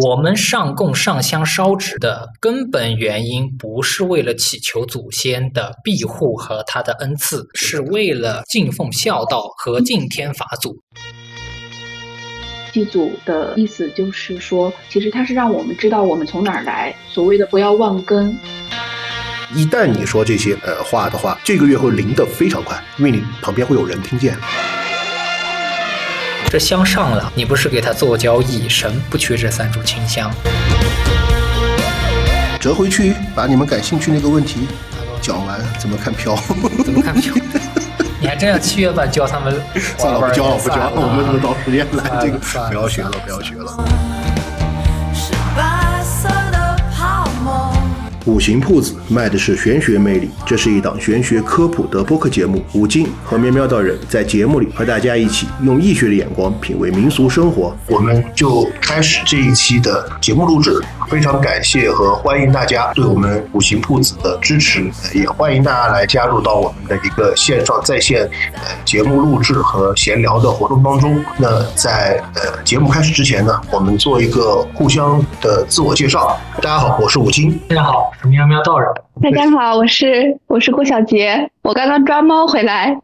[0.00, 10.74] 我们上供上香烧纸的根本原因，不是为了祈求祖先的庇护和他的恩赐，是为了敬奉孝道和敬天法祖。
[12.72, 18.34] 祭祖的意思就是说，其实它是让我们知道我们从哪儿来，所谓的不要忘根。
[19.54, 24.34] 一旦你说这些呃话的话，这个月会灵的非常快，因为你旁边会有人听见。
[26.52, 30.30] 这香上了，你不是给他做交易，神不缺这三炷清香。
[32.60, 34.68] 折回去，把你们感兴趣那个问题
[35.22, 36.36] 讲完，怎么看飘？
[36.84, 37.32] 怎么看飘？
[38.20, 39.62] 你还真要七月半教他们？
[39.96, 42.38] 算了，不教了，不教了，我们找时间来这个，
[42.68, 44.11] 不要学了，不要学了。
[48.24, 52.62] 五行铺子卖的是玄学魅力，这是一档玄学科普的播客节目。
[52.72, 57.76] 五金和喵喵道人在节目里和大家一起用易学的眼光品味民俗生活。
[57.88, 60.80] 我们就开始这一期的节目录制，
[61.12, 68.22] 非常感谢和欢迎大家对我们五行铺子的支持，也欢迎大家来加入到我们的一个线上在线
[68.54, 71.22] 呃节目录制和闲聊的活动当中。
[71.36, 76.34] 那在呃节目开始之前呢，我们做一个互相的自我介绍。
[76.62, 77.60] 大家好，我是武金。
[77.68, 78.10] 大家好。
[78.10, 78.88] 我是喵喵道人，
[79.22, 82.96] 大家好，我是我是郭小杰，我刚刚抓猫回来。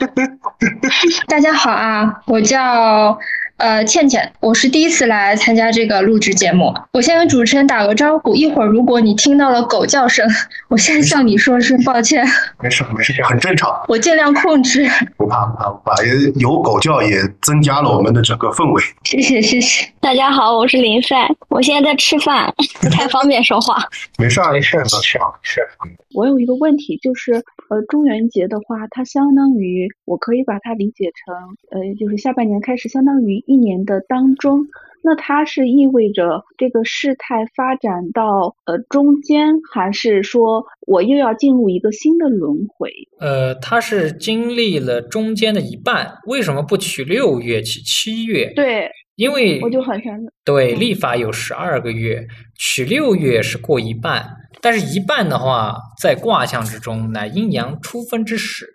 [1.28, 3.18] 大家好啊，我叫。
[3.58, 8.34] 呃，倩倩，我是第一次来参加这个录制节目，我先跟主持人打个招呼。
[8.34, 10.28] 一会儿如果你听到了狗叫声，
[10.68, 12.22] 我先向你说声抱歉。
[12.62, 13.70] 没事没事，很正常。
[13.88, 14.86] 我尽量控制。
[15.16, 15.94] 不怕不怕不怕，
[16.38, 18.82] 有狗叫也增加了我们的整个氛围。
[19.04, 19.90] 谢谢谢谢。
[20.00, 23.82] 大家好，我是林赛，我现在在吃饭，不太方便说话。
[24.18, 25.60] 没事没事没事没事。
[26.14, 27.32] 我有一个问题，就是
[27.70, 31.34] 呃，中元节的话，它相当于我可以把它理解成
[31.70, 33.45] 呃，就是下半年开始，相当于。
[33.46, 34.66] 一年的当中，
[35.02, 42.90] 那它是意味着这个事态发展到呃中间，还是说我又要进入一个新的轮回？
[43.20, 46.18] 呃，它是经历了中间的一半。
[46.26, 48.52] 为什么不取六月，取七月？
[48.54, 52.26] 对，因为我就很想对历法有十二个月，
[52.58, 54.26] 取六月是过一半，
[54.60, 58.66] 但是一半的话，在卦象之中乃阴阳初分之始。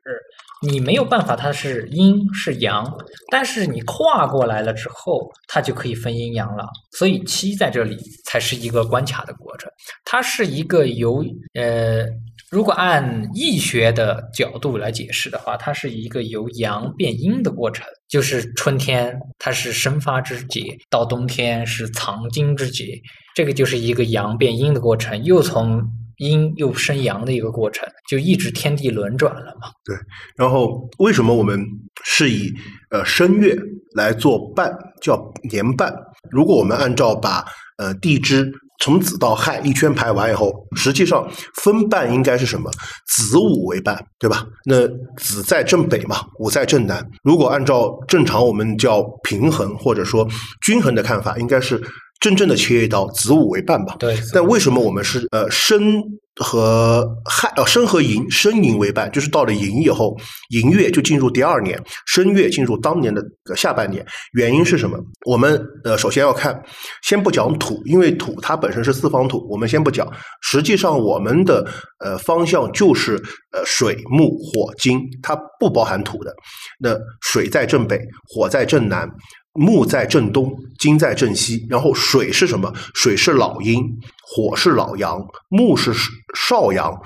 [0.64, 2.86] 你没有办法，它是阴是阳，
[3.32, 6.68] 但是你跨过来了之后，它就可以分阴阳了。
[6.92, 9.72] 所以七在这里才是一个关卡的过程，
[10.06, 12.06] 它是一个由呃，
[12.52, 17.84] 如果按易学的角度来解释的话，它是一个由阳变阴的过程。
[18.08, 23.02] 就是春天它是生发之节，到冬天是藏精之节，
[23.34, 25.82] 这个就是一个阳变阴的过程，又从。
[26.22, 29.70] 阴又生阳的一个过程，就一直天地轮转了嘛。
[29.84, 29.96] 对，
[30.36, 31.60] 然后为什么我们
[32.06, 32.48] 是以
[32.92, 33.58] 呃申月
[33.96, 34.72] 来做半，
[35.02, 35.92] 叫年半？
[36.30, 37.44] 如果我们按照把
[37.80, 38.52] 呃地支
[38.84, 41.28] 从子到亥一圈排完以后，实际上
[41.64, 42.70] 分半应该是什么？
[43.08, 44.46] 子午为半，对吧？
[44.66, 47.04] 那子在正北嘛，午在正南。
[47.24, 50.28] 如果按照正常我们叫平衡或者说
[50.64, 51.82] 均衡的看法，应该是。
[52.22, 53.96] 真正的切一刀，子午为半吧。
[54.00, 54.16] 对。
[54.32, 56.02] 但为什么我们是呃申
[56.36, 59.12] 和亥呃申和寅申寅为半？
[59.12, 60.16] 就是到了寅以后，
[60.50, 63.22] 寅月就进入第二年，申月进入当年的
[63.56, 64.06] 下半年。
[64.34, 64.98] 原因是什么？
[65.26, 66.64] 我们呃首先要看，
[67.02, 70.08] 先不讲土，因为土它本身是四方土，我们先不讲。
[70.42, 71.68] 实际上我们的
[72.00, 73.16] 呃方向就是
[73.52, 76.32] 呃水木火金，它不包含土的。
[76.80, 79.10] 那水在正北，火在正南。
[79.54, 82.74] 木在正东，金在正西，然后水是什么？
[82.94, 83.84] 水是老阴，
[84.22, 85.94] 火是老阳，木是
[86.34, 86.98] 少阳，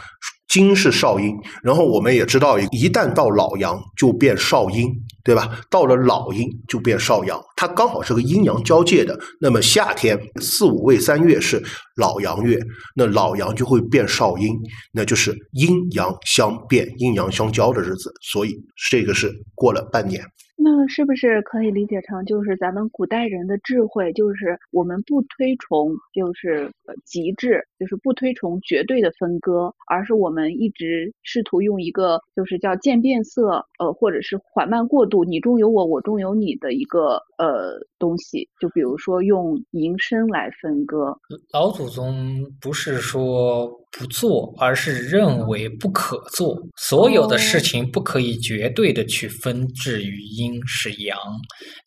[0.47, 1.35] 金是少阴。
[1.63, 4.87] 然后我们也知道，一旦到老阳就变少阴，
[5.23, 5.59] 对吧？
[5.71, 9.19] 到了老阴就变少阳，它刚好是个阴阳交界的。
[9.41, 11.61] 那么夏天四五位三月是
[11.95, 12.59] 老阳月，
[12.95, 14.55] 那老阳就会变少阴，
[14.93, 18.13] 那就是阴阳相变、阴阳相交的日子。
[18.21, 18.55] 所以
[18.91, 20.23] 这个是过了半年。
[20.57, 26.71] 那是不是可以理解成，就是咱们古代人的智慧，就是我们不推崇，就是
[27.03, 38.47] 极致，就是不推崇绝对的分割，而是我们一直试图用一个就是叫渐变色，呃，或者是缓慢过渡，你中有我，我中有你的一个呃东西。
[38.61, 41.13] 就比如说用银身来分割。
[41.51, 50.45] 老祖宗不是说不做，而是认为不可做，所有的事情不可以绝对的去分置于阴。
[50.45, 51.17] 阴是阳，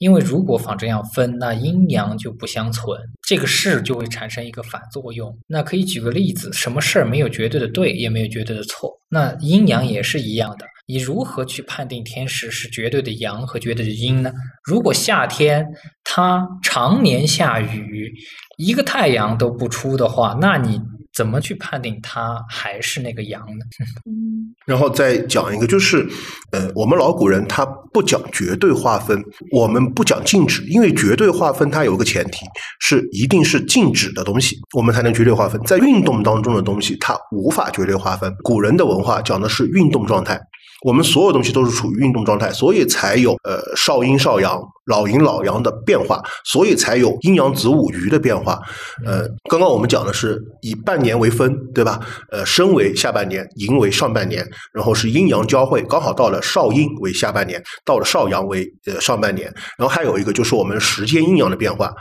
[0.00, 5.32] 因为如果仿这样分，那阴阳就不相存，这个事就会产生一个反作用。
[5.46, 10.66] 那可以你举个例子，什么事儿没有绝对的对，也没有绝对的错，那阴阳也是一样的。
[10.88, 14.32] 你如何去判定天时是绝对的阳和绝对的阴呢？
[14.64, 15.64] 如果夏天
[16.02, 18.12] 它常年下雨，
[18.56, 20.80] 一个太阳都不出的话，那你
[21.18, 23.64] 怎么去判定它还是那个羊呢？
[24.06, 26.06] 嗯然后再讲一个，就是
[26.52, 29.20] 呃，我们老古人他不讲绝对划分，
[29.50, 32.46] 我们不讲静止，因为绝对划分它有一个前提
[32.78, 35.60] 是一定是静止的东西，我们才能绝对划分。
[35.64, 38.32] 在运动当中的东西，它无法绝对划分。
[38.44, 40.38] 古人的文化讲的是运动状态。
[40.82, 48.60] 我们所有东西都是处于运动状态，所以才有呃少阴少阳、老阴老阳的变化，所以才有阴阳子午鱼的变化。
[49.04, 51.98] 呃，刚刚我们讲的是以半年为分，对吧？
[52.30, 59.52] 呃，申为下半年，寅为上半年，然后是阴阳交汇，刚好到了少阴为下半年，到了少阳为呃上半年。
[59.76, 61.92] 然后还有一个就是我们时间阴阳的变化。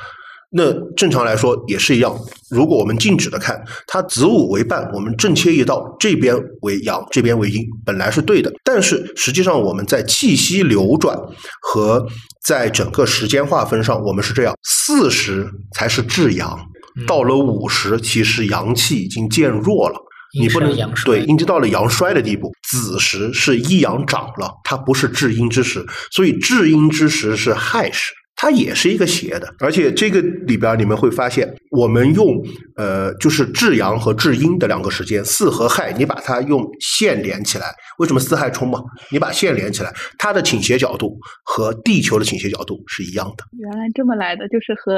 [0.49, 2.17] 那正常来说也是一样，
[2.49, 8.51] 如果我们静止的看，它子午为半，我们正切一道，这边为阳，这边为阴，本来是对的。
[8.63, 11.19] 但是实际上我们在气息流转
[11.61, 12.07] 和
[12.45, 16.57] 在整个时间划分上，我们是这样：四十才是至阳，
[17.05, 20.00] 到了五十，其实阳气已经渐弱了。
[20.39, 22.51] 你不能阳衰对，已经到了阳衰的地步。
[22.69, 28.13] 子时是一阳长了，它不是至阴之时，所以至阴之时是亥时。
[28.39, 32.39] 它也是一个邪的，而且这个里边你们会发现，我们用
[32.75, 37.66] 呃就是至阳和至阴的两个时间，巳和亥，你把它用线连起来，
[37.98, 38.80] 为什么巳亥冲嘛？
[39.12, 43.44] 你把线连起来，它的倾斜角度和地球的倾斜角度是一样的。
[43.57, 44.98] 原来这么来的，就是和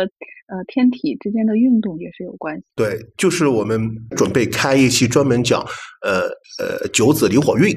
[0.50, 2.64] 呃天体之间的运动也是有关系。
[2.76, 5.62] 对，就是我们准备开一期专门讲，
[6.06, 6.24] 呃
[6.60, 7.74] 呃九子离火运，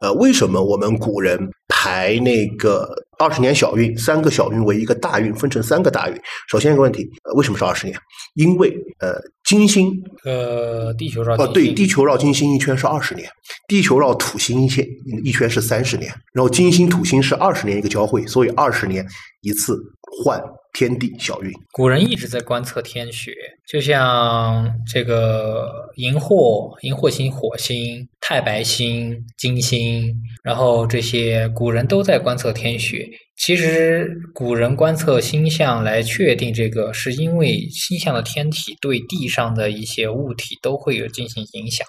[0.00, 1.38] 呃为什么我们古人
[1.68, 2.88] 排那个
[3.18, 6.20] 二十年小运，三个小运为一个大运，分成三个大运。
[6.48, 7.98] 首先一个问题，呃、为什么是二十年？
[8.34, 9.14] 因为呃
[9.44, 9.92] 金星
[10.24, 13.28] 呃，地球绕哦对，地球绕金星一圈是二十年，
[13.68, 14.86] 地球绕土星一圈
[15.24, 19.06] 一圈是三十年，然后金星土星是二十年一个交汇，所以二十年
[19.40, 19.78] 一次
[20.22, 20.40] 换
[20.72, 21.52] 天地小运。
[21.72, 23.32] 古人一直在观测天学，
[23.66, 30.12] 就像这个荧惑、荧惑星、火星、太白星、金星，
[30.42, 33.08] 然后这些古人都在观测天学。
[33.36, 41.84] 其实，古人观测星象来确定这个，是因为星象的天体对地上的一些物体都会有进行影响。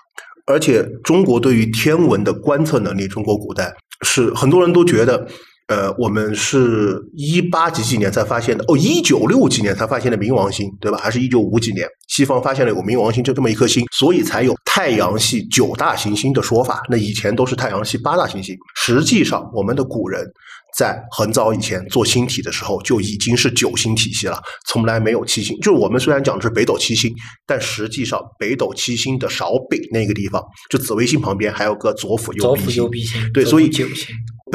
[0.48, 5.27] 而且中国对于天文的观测能力，中国古代是很多人都觉得，
[5.67, 10.97] 呃，我们是一八几几年才发现的，哦，一九六几年才发现的冥王星，对吧？
[10.97, 16.83] 还是一九五几年，西方发现了有冥王星就这么一颗星，所以才有太阳系九大行星的说法。
[16.89, 20.23] 那以前都是太阳系八大行星，实际上我们的古人。
[20.77, 25.56] 在很早以前做星体的时候，就已经是九星体系了，从来没有七星。
[25.62, 27.09] 就是我们虽然讲的是北斗七星，
[27.47, 32.69] 但实际上北斗七星的勺柄那个地方，就紫微星旁边还有个左辅右弼
[33.06, 33.31] 星。
[33.33, 33.69] 对，左所以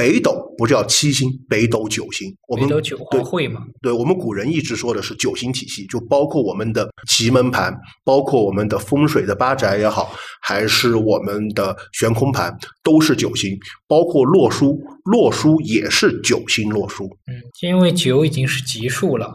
[0.00, 2.34] 北斗不叫七星，北斗九星。
[2.48, 7.70] 我们北斗九会嘛，对我们古人一直说的是九星体系，就包括我们的奇门盘，
[8.02, 10.10] 包括我们的风水的八宅也好，
[10.40, 12.50] 还是我们的悬空盘，
[12.82, 13.54] 都是九星，
[13.86, 17.04] 包括洛书，洛书也是九星洛书。
[17.30, 19.30] 嗯，因为九已经是级数了，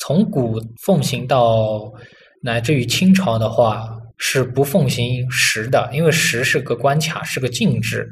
[0.00, 1.90] 从古奉行到
[2.42, 3.88] 乃至于清朝的话，
[4.18, 8.06] 是不奉行十的，因为十是个关卡，是个禁制，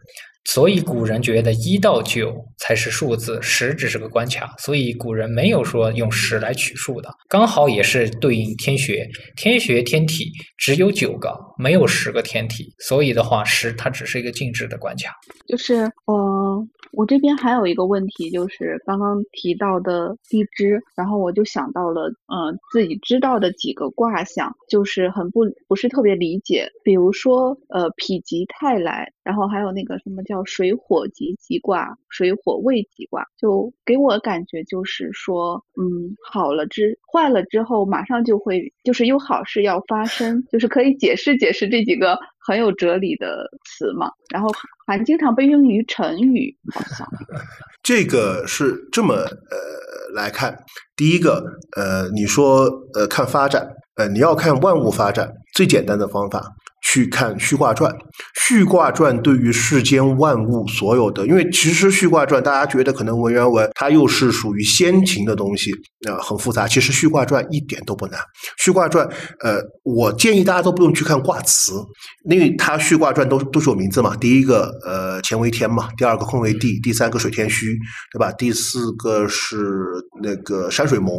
[0.55, 9.07] 所以古人觉得一到九才是数字，十只是个关卡，所以古人没有说用十来取数的，刚好也是对应天学，
[9.37, 15.15] 天学天体只有九个，没有十个天体，所以的话十它只是一个静止的关卡。
[15.47, 44.49] 就是呃，我这边还有一个问题，就是刚刚提到的地支，然后我就想到了，呃，自己知道的几个卦象，就是很不不是特别理解，比如说呃否极泰来，然后还有那个什么叫水火极吉卦、水火未吉卦，就给我感觉就是说，嗯，好了之坏了之后，马上就会就是有好事要发生，就是可以解释解释这几个很有哲理的词嘛，然后
[44.87, 47.07] 还经常被用于成语，好像。
[47.85, 49.59] 这个是这么呃
[50.15, 50.57] 来看，
[50.97, 51.45] 第一个
[51.77, 56.43] 呃，你说呃看发展，呃你要看万物发展，最简单的方法
[56.83, 57.93] 去看《续卦传》。
[58.35, 65.73] 《续卦传》对于世间万物所有的，因为其实《续卦传》大家觉得可能文言文它又是属于先秦的东西，
[66.07, 66.67] 呃很复杂。
[66.67, 68.19] 其实《续卦传》一点都不难，
[68.57, 69.07] 《续卦传》
[69.41, 71.73] 呃，我建议大家都不用去看卦辞，
[72.31, 74.17] 因为它《续卦传》都都是有名字嘛。
[74.17, 77.77] 第一个呃乾为天嘛，第二个坤为地，第三个水天虚，
[78.13, 78.33] 对吧？
[78.33, 79.75] 第四个是
[80.23, 81.11] 那个山水蒙，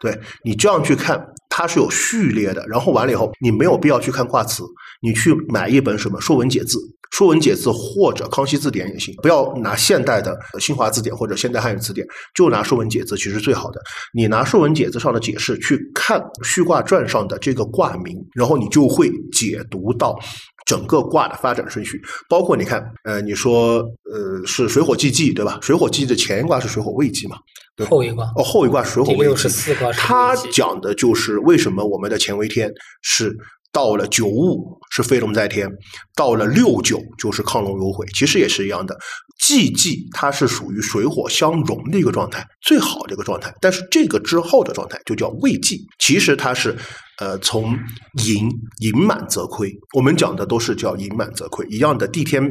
[0.00, 1.22] 对你这样去看，
[1.54, 2.64] 它是有序列的。
[2.66, 4.62] 然后完了以后，你没有必要去看卦辞，
[5.02, 6.78] 你去买一本什么《说文解字》。
[7.14, 13.78] 《说文解字》或者《康熙字典》也行，不要拿现代的新华字典或者现代汉语词典，就拿《说文解字》其实最好的。
[14.14, 20.18] 你拿《说文解字》上的解释去看《序卦传》上的这个卦名，然后你就会解读到
[20.64, 22.00] 整个卦的发展顺序。
[22.30, 25.58] 包括你看，呃，你说，呃，是水火既济，对吧？
[25.60, 27.36] 水火既济的前一卦是水火未济嘛？
[27.76, 33.34] 对后一卦哦，后一卦水火未济十四卦是它讲的就是为什么我们的乾为天是
[33.72, 35.66] 到了九五是飞龙在天，
[36.14, 38.94] 到了六九就是亢龙有悔，其实也是一样的。
[39.38, 43.52] 既济它是属于水火相融的一个状态，最好的一个状态。
[43.62, 46.76] 但是这个之后的状态就叫未济，其实它是
[47.22, 47.78] 呃从
[48.24, 48.50] 盈
[48.80, 49.72] 盈满则亏。
[49.94, 52.08] 我们讲的都是叫盈满则亏一样的。
[52.08, 52.42] 地天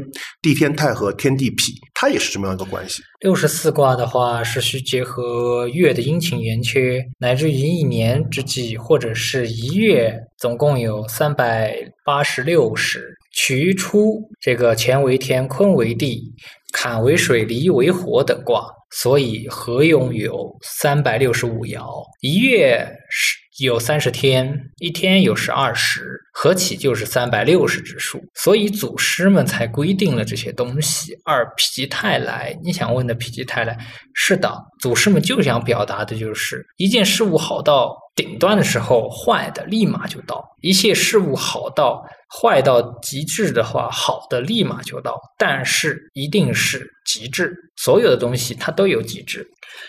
[0.42, 3.04] 地天泰和天地痞，它也是这么样一个关系。
[3.20, 11.76] 六十四卦的话，是需结合月的阴晴圆缺，乃至于一年之计，或者是一月，总共有三百
[12.06, 16.34] 八十六时，取出这个乾为天，坤为地，
[16.72, 21.86] 坎为水，离为火等卦，所以合用有三百六十五爻，
[22.22, 28.20] 一月是有三十天，一天有十二时，合起就是三百六十之数。
[28.34, 31.14] 所以祖师们才规定了这些东西。
[31.24, 33.78] 二否极泰来，你想问的否极泰来，
[34.16, 42.04] 是的，祖师们就想表达的就是一件事物好到顶端的时候，坏的立马就到；一切事物好到
[42.42, 47.54] 坏到极致的话，好的立马就到，但是一定是极致。
[47.76, 49.46] 所有的东西它都有极致。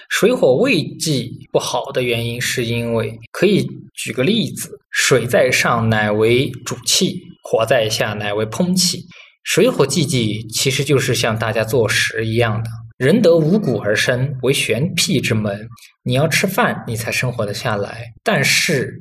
[0.09, 9.05] 水火未济不好的原因，是因为可以举个例子：水在上乃为主气，火在下乃为烹气。
[9.45, 15.69] 水火既济，其实就是像大家做食一样的，人得五谷而生，为玄辟之门。
[16.05, 18.13] 你要吃饭，你才生活得下来。
[18.23, 18.95] 但是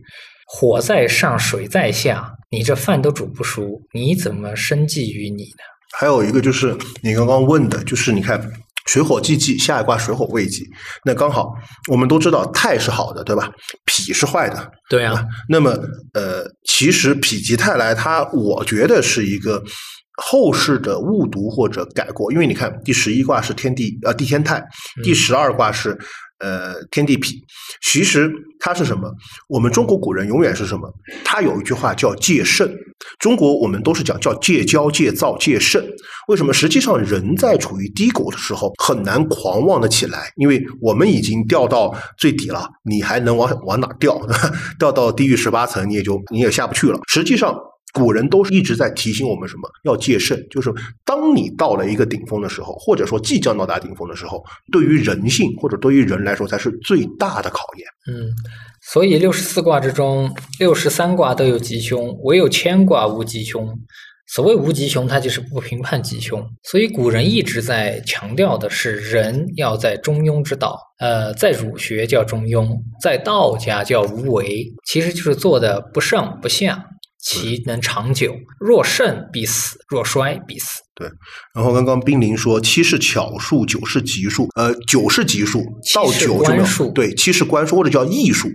[0.48, 5.64] 火在上，水在下，你这饭都煮不熟，你怎么生计于你呢？
[6.00, 8.42] 还有一个就是你刚刚问的，就是你看
[8.86, 10.66] 水火既济，下一卦水火未济，
[11.06, 11.54] 那刚好
[11.90, 13.50] 我们都知道泰是好的，对吧？
[13.86, 15.72] 痞是坏的，对啊，那么
[16.14, 19.62] 呃，其实否极泰来，它我觉得是一个
[20.24, 24.64] 后世的误读或者改过，因为你看第十一卦是天地呃地天泰，
[25.04, 25.98] 第十二卦是
[26.42, 27.40] 呃天地痞，
[27.82, 29.12] 其实它是什么？
[29.48, 30.92] 我们中国古人永远是什么？
[31.24, 32.70] 他有一句话叫戒慎，
[33.20, 35.86] 中国我们都是讲叫戒骄、戒躁、戒慎。
[36.28, 36.54] 为什么？
[36.54, 44.20] 实际上人在处于低谷的时候很难狂妄的起来，因为我们已经掉到最底了，你还能往往哪掉？
[44.80, 47.00] 掉到地狱十八层，你也就你也下不去了。
[47.08, 47.56] 实际上。
[47.94, 49.70] 古人都是一直在提醒我们什么？
[49.84, 57.88] 要戒慎，就是当你到了一个顶峰的时候，或者说即将到达顶峰的时候，对于人性或者对于人来说才是最大的考验。
[58.08, 58.30] 嗯，
[58.92, 63.68] 所以六十四卦之中，六十三卦都有吉凶，唯有乾卦无吉凶。
[64.34, 66.42] 所谓无吉凶，它就是不评判吉凶。
[66.64, 70.80] 所以古人一直在强调的是，人要在中庸之道。
[71.00, 72.70] 呃，在儒学叫中庸，
[73.02, 76.82] 在道家叫无为，其实就是做的不上不下，
[77.22, 78.36] 其能长久。
[78.60, 80.82] 若盛必死，若衰必死。
[80.94, 81.08] 对
[81.56, 84.48] 然后刚刚冰凌说七是巧数，九是奇数。
[84.56, 85.64] 呃，九是奇数，
[85.96, 88.50] 到九就没有对，七是官数或者叫艺数，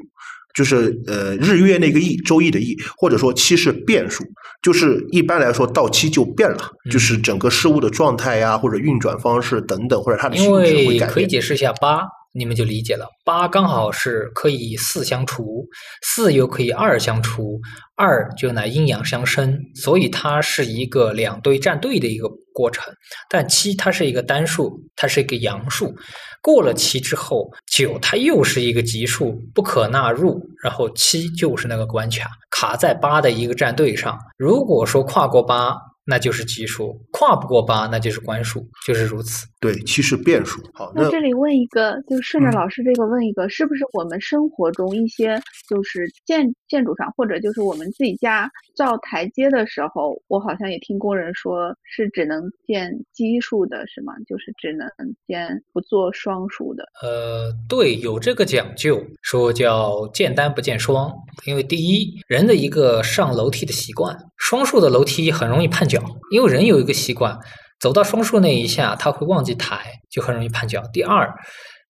[0.55, 4.23] 就是呃日月那个易，周易的易，或者说七是变数，
[4.63, 11.09] 就是一般来说到七就变了，嗯就是整个事物的状态呀，或者运转方式等等，或者它的性质会改变。
[11.09, 12.03] 可以解释一下八，
[12.37, 13.09] 你们就理解了。
[13.25, 15.67] 八刚好是可以四相除，
[16.03, 17.59] 四又可以二相除，
[17.97, 22.85] 二就乃阴阳相生，所以它是一个两对站队的一个过程。
[23.31, 25.95] 但七它是一个单数，它是一个阳数。
[26.43, 34.17] 过了七之后，九它又是一个奇数，不可纳入，然后七就是那个关卡，卡在八的一个站队上。
[34.37, 35.75] 如果说跨过八，
[36.05, 39.45] 那就是奇数；跨不过八，那就是关数，就是如此。
[39.67, 40.61] 对，其实变数。
[40.73, 54.13] 好，那那这里问一个，就顺着嗯老师这个问一个，是不是我们生活中一些就是建建筑上，或者就是我们自己家造台阶的时候，我好像也听工人说是只能建奇数的，是吗？
[54.29, 54.89] 就是只能
[55.27, 56.85] 建不做双数的。
[57.03, 61.13] 呃，对，有这个讲究，说叫建单不见双。
[61.45, 67.39] 因为第一，人的一个上楼梯的习惯，双数的楼梯很容易绊脚，因为人有一个习惯，
[67.79, 70.83] 走到双数那一下，他会忘记抬，就很容易绊脚。
[70.93, 71.33] 第二，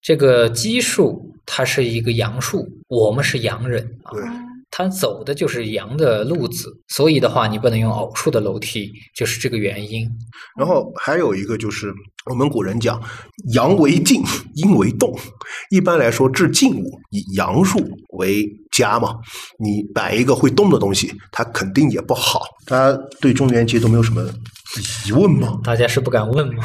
[0.02, 4.23] 这个奇数它是一个阳数，我们是阳人啊，对
[4.69, 10.07] 他走的就是阳的路子，所以的话，你不能用偶数的楼梯，就是这个原因。
[10.59, 11.90] 然后还有一个就是
[12.28, 13.00] 我们古人讲
[13.55, 14.21] 阳为静，
[14.55, 15.16] 阴为动。
[15.71, 17.78] 一般来说，治静物以阳数
[18.19, 18.45] 为
[18.76, 19.16] 家嘛，
[19.59, 22.42] 你摆一个会动的东西，它肯定也不好。
[22.66, 24.23] 大家对中元节都没有什么
[25.06, 25.59] 疑问吗？
[25.64, 26.64] 大家是不敢问吗？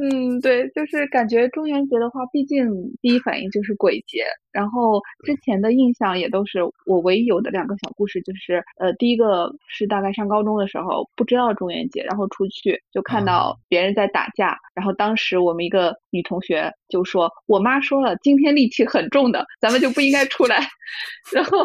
[0.00, 2.64] 嗯，对，就是感觉中元节的话，毕竟
[3.02, 4.22] 第一反应就是鬼节，
[4.58, 20.66] 然后之前的印象也都是我唯一有的两个小故事，就是呃，第一个是大概上高中的时候不知道中元节，然后出去就看到别人在打架，然后当时我们一个女同学就说，我妈说了，今天戾气很重的，咱们就不应该出来，
[21.32, 21.64] 然后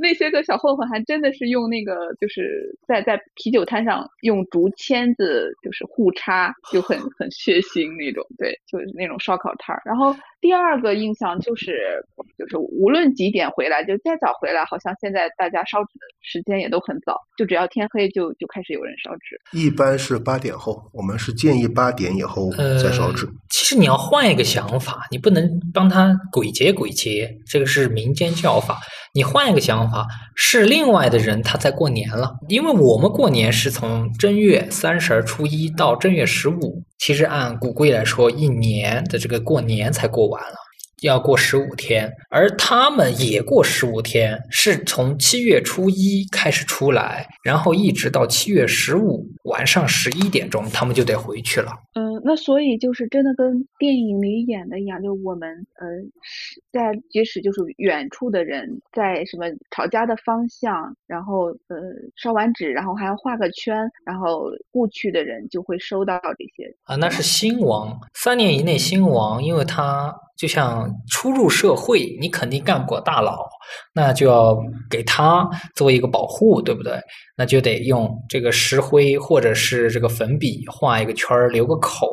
[0.00, 9.80] 那些个小混混还真的是用那个就是在在啤酒摊上用竹签子就是互插，就很很血腥那种，对，就是那种烧烤摊儿。
[9.84, 12.04] 然后第二个印象就是
[12.38, 19.40] 就是无论几点回来，就再早回来，好像现在大家烧纸的时间也都很早，就只要天黑就就开始有人烧纸。
[19.52, 23.26] 一般是八点后，我们是建议八点以后再烧纸。
[23.26, 28.78] 呃其实你要换一个想法，你不能帮他鬼节鬼节，这个是民间叫法。
[29.14, 30.04] 你换一个想法，
[30.34, 40.56] 是另外的人他在过年了，因为我们过年是从正月三十儿初一到正月十五，其实按古规来说，一年的这个过年才过完了。
[41.00, 51.72] 要过十五天，而他们也过十五天，是从七月初一开始出来，然后一直到七月十五晚上十一点钟，他们就得回去了。
[51.94, 55.86] 嗯，那所以就是真的跟电影里演的一样，就我们呃
[56.22, 61.76] 是在即使就是远处的人在什么吵架的方向，然后呃
[62.16, 66.74] 烧完纸，然后还要画个圈，然后过去的人就会收到这些。
[66.84, 73.48] 啊，那是兴亡，三年以内兴亡，因为他就像初入社会，你肯定干不过大佬，
[73.94, 74.56] 那就要
[74.90, 77.00] 给他做一个保护，对不对？
[77.36, 82.08] 那就得用这个石灰或者是这个粉笔画一个圈儿，留个口，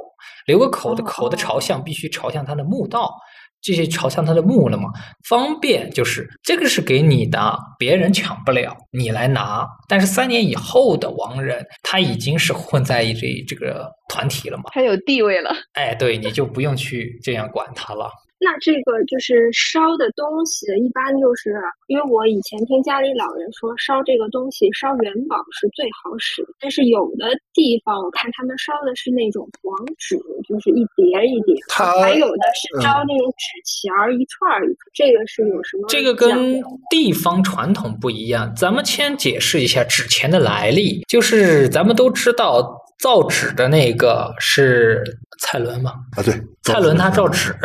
[0.45, 3.11] 留个口的哦口的哦朝向必须朝向他的墓道。
[3.63, 4.89] 这些朝向他的墓了嘛，
[5.29, 9.67] 方便就是这个是给你的，别人抢不了，你来拿。
[9.87, 15.51] 但是三年以后的亡人，他已经是混在这这个团体了嘛，他有地位了。
[15.73, 18.09] 哎，对，你就不用去这样管他了。
[18.43, 21.53] 那这个就是烧的东西，一般就是
[21.85, 26.49] 因为我以前听家里老人说，烧这个东西烧元宝是最好使的。
[26.59, 30.17] 但是有的地方我看他们烧的是那种黄纸，
[30.49, 34.91] 就是一叠一叠，还有的是烧那种纸钱儿一串儿一串儿。
[34.91, 41.03] 这个是有什么这个跟地方传统不一样，咱们先解释一下纸钱的来历。
[41.07, 45.03] 就是咱们都知道造纸的那个是
[45.39, 47.55] 蔡伦嘛，啊，对，蔡伦他造纸，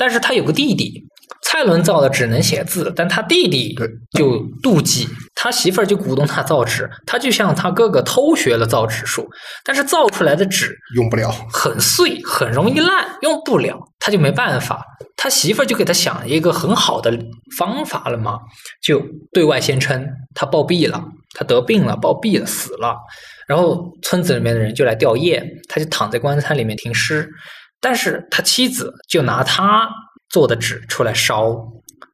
[0.00, 1.06] 但是他有个弟弟。
[1.42, 3.74] 蔡伦造的只能写字，但他弟弟
[4.16, 9.28] 就妒忌，他媳妇儿就鼓动他造纸，他就向他哥哥偷学了造纸术，
[9.64, 11.30] 但是造出来的纸用不了。
[11.52, 14.84] 很碎，很容易烂，用不了，他就没办法。
[15.16, 17.18] 他媳妇儿就给他想了一个很好的
[17.56, 18.38] 方法了嘛，
[18.82, 21.02] 就对外宣称他暴毙了，
[21.34, 22.96] 他得病了，暴毙了，死了。
[23.48, 27.28] 然后村子里面的人就来吊唁，他就躺在棺材里面停尸。
[27.80, 29.88] 但是他妻子就拿他
[30.28, 31.56] 做的纸出来烧，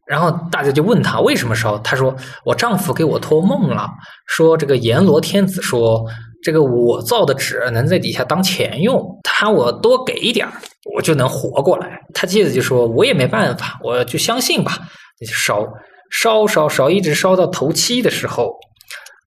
[0.07, 3.88] 然后大家就问他为什么烧，他说我丈夫给我托梦了，
[4.26, 6.05] 说这个阎罗天子说
[6.42, 10.46] 这个我造的纸能在底下当钱用，他我多给一点，
[10.94, 11.98] 我就能活过来。
[12.14, 14.79] 他妻子就说我也没办法，我就相信吧，
[15.20, 15.66] 那就烧
[16.11, 18.55] 烧烧烧，一直烧到头七的时候，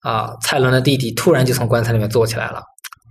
[0.02, 2.63] 啊，蔡伦的弟弟突然就从棺材里面坐起来了。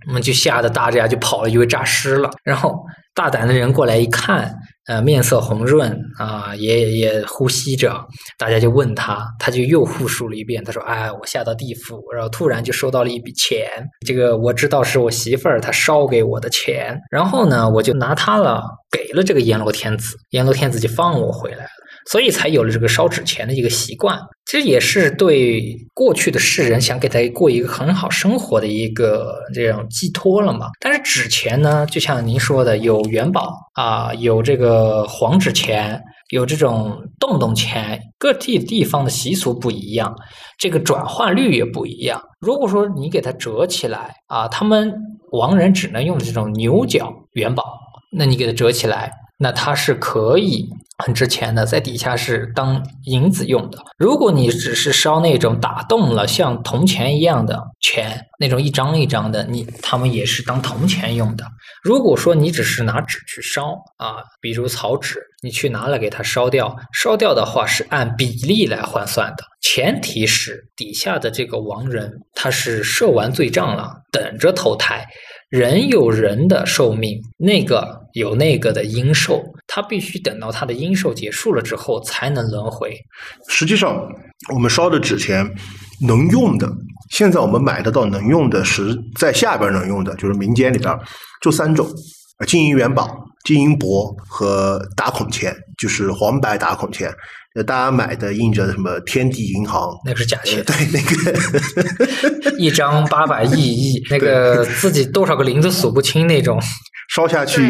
[0.07, 2.31] 我们就吓得大家就跑了，以为诈尸了。
[2.43, 2.73] 然后
[3.19, 4.49] 大胆的人过来一看，
[4.87, 7.93] 呃，面色红润啊、也也呼吸着。
[8.37, 10.63] 大家就问他，他就又复述了一遍。
[10.63, 13.67] 他说：“哎，我下到地府，然后突然就收到了一笔钱，
[14.07, 16.97] 这个我知道是我媳妇儿她烧给我的钱。
[17.11, 21.69] 然后呢，我就拿它了，给了这个阎罗天子，阎罗天子就放我回来了。”
[22.11, 24.17] 所以才有了这个烧纸钱的一个习惯，
[24.47, 25.61] 其实也是对
[25.93, 30.67] 过去的世人想给他过一个很好生活的一个这种寄托了嘛。
[30.79, 40.15] 但是纸钱呢，就像您说的，有元宝啊，有这个黄纸钱，有这种洞洞钱，各地地方的习俗不一样，
[40.57, 42.19] 这个转换率也不一样。
[42.39, 44.91] 如果说你给它折起来啊，他们
[45.33, 47.63] 亡人只能用这种牛角元宝，
[48.11, 53.79] 那你给它折起来，那它是可以很值钱的，在底下是当银子用的。
[53.97, 61.45] 如果你只是烧那种打洞了像铜钱一样的钱，那种一张一张的，你他们也是当铜钱用的。
[61.81, 75.05] 如果说你只是拿纸去烧啊，比如草纸，你去拿了给它烧掉，烧掉的话是按比例来换算的，前提是底下的这个亡人他是涉完罪障了，等着投胎。
[75.49, 82.95] 人有人的寿命，那个有那个的阴寿，它必须等到它的阴寿结束了之后才能轮回。
[83.47, 84.07] 实际上，
[84.53, 85.43] 我们烧的纸钱
[86.05, 86.71] 能用的，
[87.09, 90.95] 现在我们买得到能用的，是在下边能用的，就是民间里边
[91.41, 91.87] 就三种：
[92.45, 93.09] 金银元宝、
[93.43, 97.11] 金银箔和打孔钱，就是黄白打孔钱。
[97.55, 101.01] 呃，大家买的印着什么天地银行，那个是假呃钱，对那
[102.41, 106.61] 个 一张八百亿亿，那个自己多少个零子数不清那种。
[107.09, 107.69] 烧下去见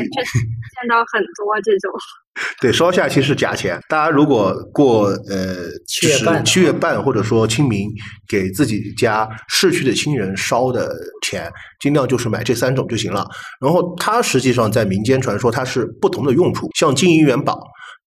[0.89, 1.89] 到很多这种。
[2.59, 3.79] 对，烧下去是假钱。
[3.87, 7.89] 大家如果过呃就是七月半七月半或者说清明，
[8.27, 13.25] 给自己家逝去的亲人烧的钱，尽量就是买这三种就行了。
[13.61, 17.57] 然后它实际上在民间传说它是不同的用处，像金银元宝。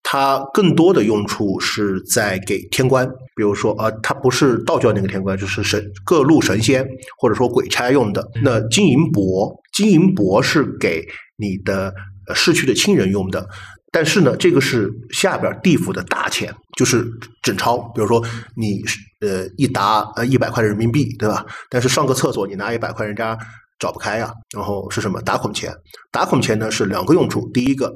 [0.02, 6.86] 它更多的用处是在给天官，比如说，呃，它不是道教那个天官，就是神各路神仙
[7.18, 8.28] 或者说鬼差用的。
[8.42, 11.94] 那金银箔，金银箔是给你的
[12.26, 13.48] 呃逝去的亲人用的。
[13.94, 17.06] 但是呢，这个是下边地府的大钱，就是
[17.42, 17.78] 整钞。
[17.94, 18.24] 比如说
[18.56, 18.82] 你
[19.20, 21.44] 呃一沓呃一百块人民币，对吧？
[21.68, 23.38] 但是上个厕所你拿一百块，人家
[23.78, 25.72] 找不开呀、然后是什么打孔钱？
[26.11, 27.50] 打孔钱呢是两个用处。
[27.52, 27.94] 第一个，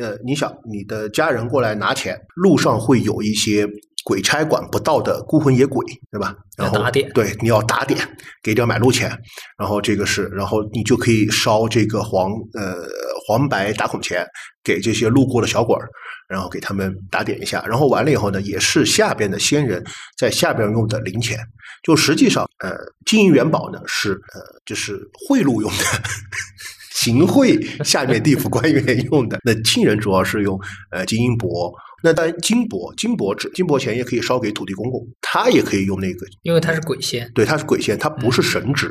[0.00, 3.66] 呃，你想你的家人过来拿钱，路上会有一些
[4.06, 6.32] 鬼差管不到的孤魂野鬼，对吧？
[6.56, 7.98] 然后打点对，你要打点，
[8.40, 9.10] 给点买路钱，
[9.58, 12.86] 然后这个是，然后你就可以烧这个黄呃
[13.26, 14.24] 黄白打孔钱
[14.62, 15.88] 给这些路过的小鬼儿，
[16.28, 19.84] 然后给他们打点一下，然后完了以后呢，也是下边的仙人
[20.16, 21.36] 在下边用的零钱。
[21.82, 25.84] 就实际上，呃，金银元宝呢是呃就是贿赂用的。
[26.96, 30.58] 行贿下面地府官员用的，那亲人主要是用
[30.90, 31.70] 呃金银箔，
[32.06, 38.88] 那当然金箔、金箔纸、金箔钱也可以烧给土地公公，他也可以用那个因为它是鬼仙，对，它是鬼仙，它不是神纸。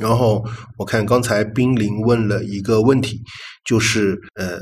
[0.00, 0.42] 然后
[0.78, 3.20] 我看刚才冰凌问了一个问题，
[3.66, 4.58] 就是呃，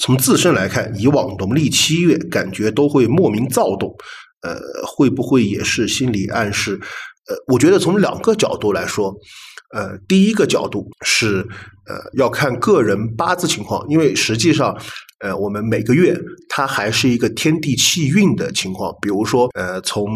[0.00, 3.92] 从自身来看，以往农历七月感觉都会莫名躁动，
[4.42, 6.80] 呃，会不会也是心理暗示？
[7.28, 9.12] 呃，我觉得从两个角度来说，
[9.74, 11.44] 呃，第一个角度是
[11.88, 14.74] 呃要看个人八字情况，因为实际上，
[15.24, 16.14] 呃，我们每个月
[16.50, 20.06] 它还是一个天地气运的情况，比如说呃从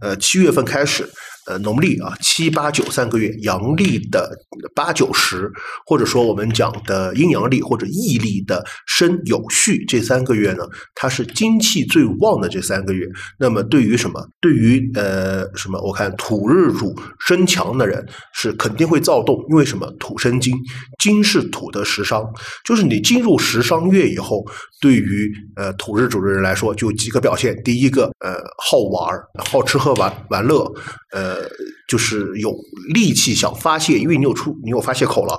[0.00, 1.04] 呃七月份开始。
[1.46, 4.30] 呃，农历啊，七八九三个月，阳历的
[4.74, 5.50] 八九十，
[5.86, 13.06] 或者说我们讲的阴阳历或者阴历的申酉戌这三个月呢，它是精气最旺的这三个月。
[13.38, 14.26] 那么对于什么？
[14.40, 15.80] 对于呃什么？
[15.82, 19.90] 我看土日主身强的人是肯定会躁动，因为什么？
[19.98, 20.54] 土生金，
[20.98, 22.24] 金是土的食伤，
[22.64, 24.44] 就是你进入食伤月以后，
[24.80, 27.54] 对于呃土日主的人来说，就几个表现。
[27.62, 29.18] 第一个，呃，好玩，
[29.50, 30.64] 好吃喝玩玩乐，
[31.12, 31.48] 呃，呃
[31.88, 32.54] 就是有
[32.92, 35.34] 力气想发泄，因为你有出你有发泄口了，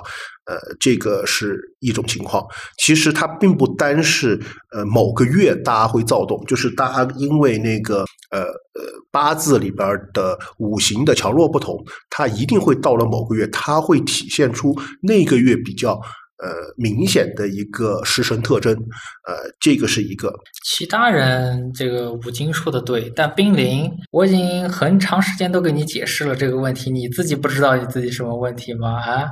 [0.46, 2.44] 呃，这个是一种情况。
[2.78, 4.40] 其实它并不单是
[4.72, 11.76] 呃某个月大家会躁动，就是大家因为那个呃呃八字里边的五行的强弱不同，
[12.10, 16.00] 它一定会到了某个月，它会体现出那个月比较。
[16.42, 20.32] 呃，明显的一个食神特征，呃，这个是一个。
[20.64, 29.00] 其他人这个五金说的对，但冰凌，我已经很长时间都给你解释了这个问题，你自己不知道你自己什么问题吗？
[29.00, 29.26] 啊，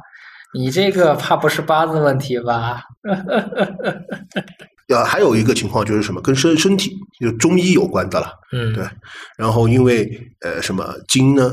[0.54, 2.82] 你这个怕不是八字问题吧？
[4.88, 8.30] 呃，还有一个情况就是什么，跟身身体，就中医有关的了。
[8.52, 8.84] 嗯，对
[9.38, 10.06] 然后因为
[10.42, 11.44] 呃什么金呢，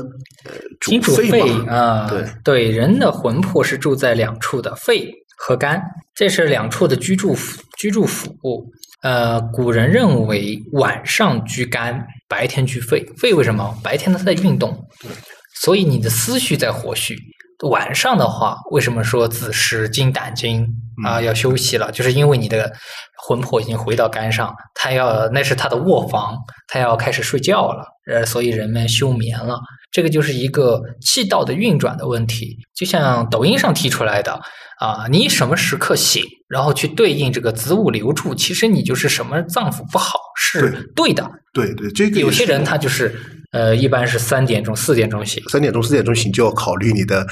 [0.44, 5.10] 呃主肺啊，对对，人的魂魄是住在两处的，肺
[5.42, 5.82] 和肝，
[6.14, 8.36] 这是两处的居住府居住府。
[9.02, 13.02] 呃，古人认为晚上居肝，白天居肺。
[13.16, 13.74] 肺为什么？
[13.82, 14.86] 白天它在运动，
[15.62, 17.16] 所以你的思绪在活蓄。
[17.70, 20.66] 晚上的话，为什么说子时金胆经
[21.06, 21.90] 啊、要休息了？
[21.90, 22.70] 就是因为你的
[23.26, 26.36] 魂魄已经回到肝上，它要那是它的卧房，
[26.68, 29.58] 它要开始睡觉了，呃，所以人们休眠了。
[29.90, 34.40] 这个就是一个气道的运转的问题，就像抖音上提出来的
[34.78, 41.30] 啊，你什么时刻醒，然后去对应这个子午流注，其实你就是什么脏腑不好是对的。
[41.52, 42.20] 对对，这个。
[42.20, 43.14] 有些人他就是
[43.52, 47.26] 呃，一般是三点钟、四点钟醒，三点钟、四点钟醒就要考虑你的，我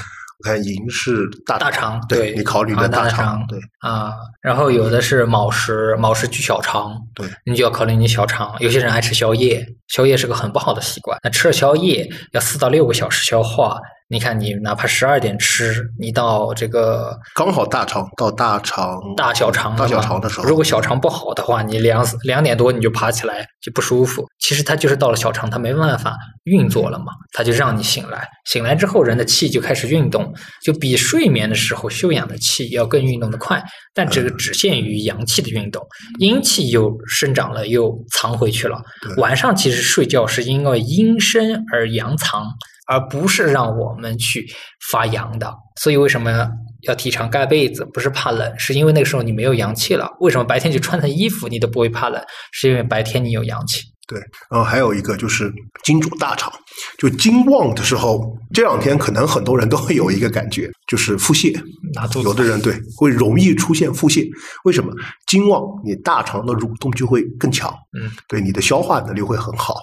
[0.44, 8.55] 看银是大大肠对你考虑你的啊大肠，对啊，然后有的是卯时，卯时去小肠，对，你就要考虑你小肠。
[8.61, 11.18] 有些人爱吃宵夜，宵夜是个很不好的习惯。
[11.24, 24.27] 那吃了宵夜要四到六个小时消化，你看，你哪怕十二点吃，你到这个刚好大肠到大肠大小肠大小肠的时候，如果小肠不好的话，你两两点多你就爬起来就不舒服。
[24.38, 28.27] 其实它就是到了小肠，它没办法运作了嘛，它就让你醒来。
[28.47, 30.33] 醒来之后，人的气就开始运动，
[30.64, 33.62] 就比睡眠的时候休养的气要更运动的快。
[33.92, 35.87] 但这个只限于阳气的运动，
[36.18, 38.81] 阴气又生长了又藏回去了。
[39.18, 42.47] 晚上其实睡觉是因为阴生而阳藏，
[42.88, 44.46] 而不是让我们去
[44.90, 45.55] 发阳的。
[45.81, 46.48] 所以为什么
[46.83, 47.85] 要提倡盖被子？
[47.92, 50.09] 不是怕冷，是因为那个时候你没有阳气了。
[50.20, 52.20] 为什么白天就穿的衣服你都不会怕冷？
[52.53, 53.83] 是因为白天你有阳气。
[54.09, 54.18] 对，
[54.51, 55.53] 然后还有一个就是
[55.85, 56.51] 金主大肠，
[56.99, 61.53] 就金旺的时候，这两天可能很多人都会有一个感觉，就是腹泻。
[62.23, 64.29] 有的人对会容易出现腹泻，
[64.64, 64.93] 为什么？
[65.27, 69.77] 金旺，你大肠的蠕动就会更强，嗯，对你的消化能力会很好。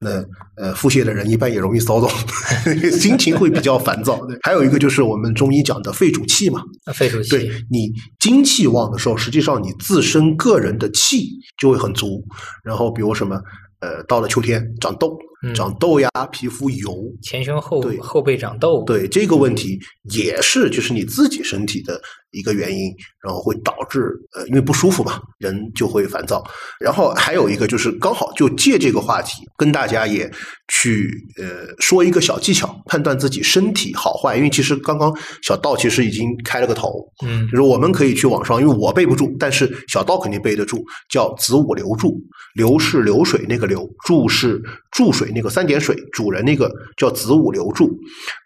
[0.00, 0.22] 那
[0.56, 2.10] 呃，腹泻的人一般也容易骚动，
[2.98, 4.16] 心情会比较烦躁。
[4.26, 6.62] 对，还有一个就是我们中医讲的肺主气嘛，
[6.94, 12.22] 肺主气对，你精气旺的时候，实际上你自身个人的气就会很足。
[12.62, 13.40] 然后比如什么，
[13.80, 19.78] 呃，到了秋天长痘，嗯长痘呀，皮肤油，前胸后对后背长痘，对这个问题
[20.12, 22.00] 也是就是你自己身体的
[22.32, 26.42] 一个原因，然后会导致呃因为不舒服嘛，人就会烦躁。
[26.78, 30.30] 然后还有一个就是刚好就借这个话题跟大家也
[30.68, 34.36] 去呃说一个小技巧，判断自己身体好坏。
[34.36, 35.12] 因为其实刚刚
[35.42, 36.88] 小道其实已经开了个头，
[37.24, 42.16] 嗯就是我们可以去网上，因为我背不住，但是小道肯定背得住，叫子午流注。
[42.54, 47.96] 流是流水那个流，注是注水那个三点水，主人那个叫子午流注。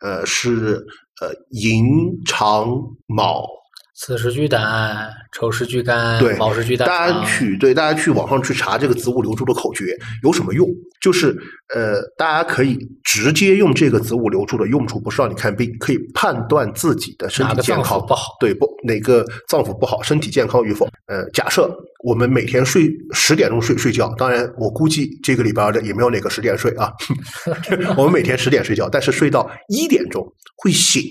[0.02, 0.84] 呃，是
[1.22, 1.86] 呃寅
[2.26, 2.68] 长
[3.06, 3.46] 卯。
[3.94, 7.24] 子时居胆，丑时居肝，对卯时居大大家肠。
[7.26, 10.68] 去对大家去网上去查这个子午流注的口诀有什么用？
[11.00, 11.28] 就是
[11.74, 20.88] 呃，大家可以直接用这个子午流注的用处，不是让你看病，可以判断自己的身体健康不好对不哪个脏腑不好，身体健康与否。
[21.06, 26.90] 呃，假设我们每天睡十点钟睡睡觉，当然我估计这个里边的也没有哪个十点睡啊，
[27.96, 30.26] 我们每天十点睡觉，但是睡到一点钟
[30.56, 31.02] 会醒。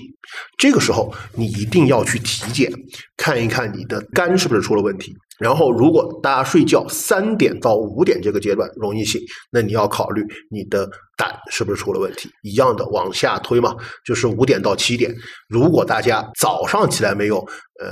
[0.57, 2.71] 这个时候你一定要去体检，
[3.17, 5.13] 看一看你的肝是不是出了问题。
[5.39, 9.19] 然后，如果大家睡觉三点到五点这个阶段容易醒，
[9.51, 12.29] 那你要考虑你的胆是不是出了问题。
[12.43, 13.75] 一样的往下推嘛，
[14.05, 15.13] 就是五点到七点。
[15.49, 17.37] 如果大家早上起来没有
[17.79, 17.91] 呃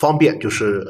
[0.00, 0.84] 方便，就是。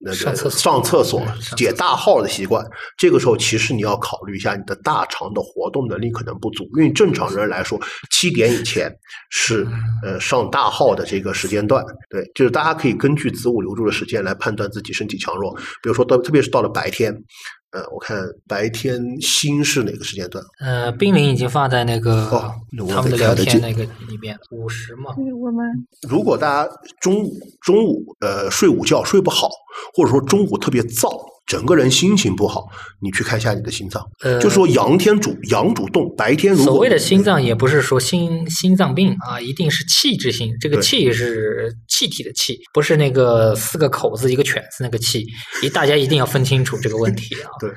[0.00, 1.22] 那个上厕所
[1.56, 2.64] 解大号的习惯，
[2.96, 7.80] 这个时候其实你要考虑一下你的大肠的活动能力可能不足，因为正常人来说，
[8.10, 8.92] 七点以前
[9.30, 11.84] 是嗯呃上大号的这个时间段。
[12.08, 15.52] 对，就是大家可以根据子午流注的时间来判断自己身体强弱。
[15.82, 17.12] 比如说到，特别是到了白天，
[17.70, 20.42] 呃，我看白天心是哪个时间段？
[20.58, 22.54] 呃，冰凌已经放在那个哦
[22.88, 25.14] 他们的聊天那个里面，五十嘛。
[25.14, 25.66] 对我们
[26.08, 29.48] 如果大家中午中午呃睡午觉睡不好，
[29.94, 31.10] 或者说中午特别燥，
[31.48, 32.66] 整个人心情不好，
[33.00, 34.04] 你去看一下你的心脏。
[34.22, 40.52] 呃，就说阳天主阳主动，白天如果所谓的心脏也不是说心心脏病啊，一定是气之心。
[40.60, 45.24] 这个气是气体的气，不是那个四个口子一个犬子那个气。
[45.62, 47.48] 一大家一定要分清楚 这个问题啊。
[47.58, 47.70] 对。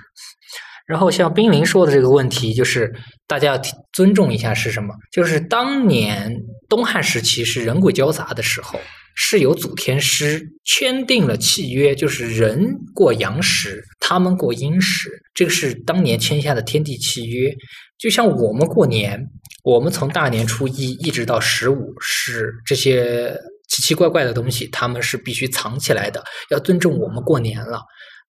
[0.88, 2.94] 然后像冰凌说的这个问题，就是
[3.26, 3.62] 大家要
[3.94, 4.94] 尊重一下是什么？
[5.14, 6.36] 就是当年
[6.68, 8.78] 东汉时期是人鬼交杂的时候，
[9.16, 17.54] 是由祖天师签订了契约，就是人过阳时，他们过阴时，这个是当年签下的天地契约。
[17.98, 19.20] 就像我们过年，
[19.64, 23.32] 我们从大年初一一直到十五，是这些
[23.68, 27.80] 奇奇怪怪的东西，他们是必须藏起来的，要尊重我们过年了。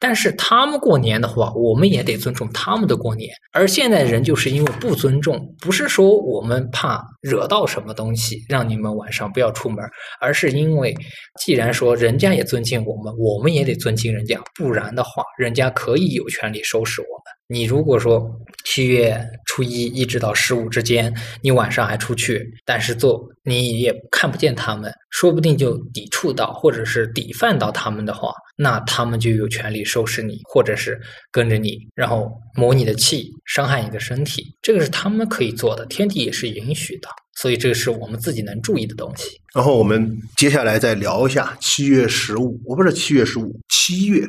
[0.02, 3.30] 但是他们过年的话，我们也得尊重他们的过年。
[3.52, 9.78] 而现在人就是因为不尊重，不是说我们怕惹到什么东西，让你们晚上不要出门，
[10.20, 10.92] 而是因为
[11.40, 17.24] 既然说人家也尊敬我们，我们也得尊敬人家，不然的话，人家可以有权利收拾我们。
[17.48, 18.31] 你如果说
[18.64, 30.98] 七月初一一直到十五之间，你晚上还出去，但是做你也看不见他们，说不定就抵触到或者是抵犯到他们的话，那他们就有权利收拾你，或者是
[31.31, 39.28] 跟着你，然后磨你的气，伤害你的身体，这个是他们可以做的，天地也是允许的，所以这个是我们自己能注意的东西。
[39.55, 44.24] 然后我们接下来再聊一下七月十五，我不是七月十五，七月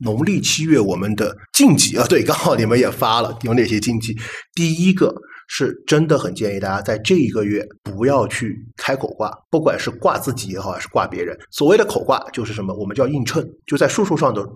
[0.00, 4.16] 农历七月我们的禁忌啊，对，刚好你们也发了 有哪些禁忌？
[4.54, 5.14] 第一个
[5.48, 11.36] 是真的很建议大家在这一个月不要去开口挂，不管是挂自己也好，还是挂别人。
[11.50, 12.74] 所谓的口挂就是什么？
[12.74, 14.46] 我们叫映衬，就在术数上的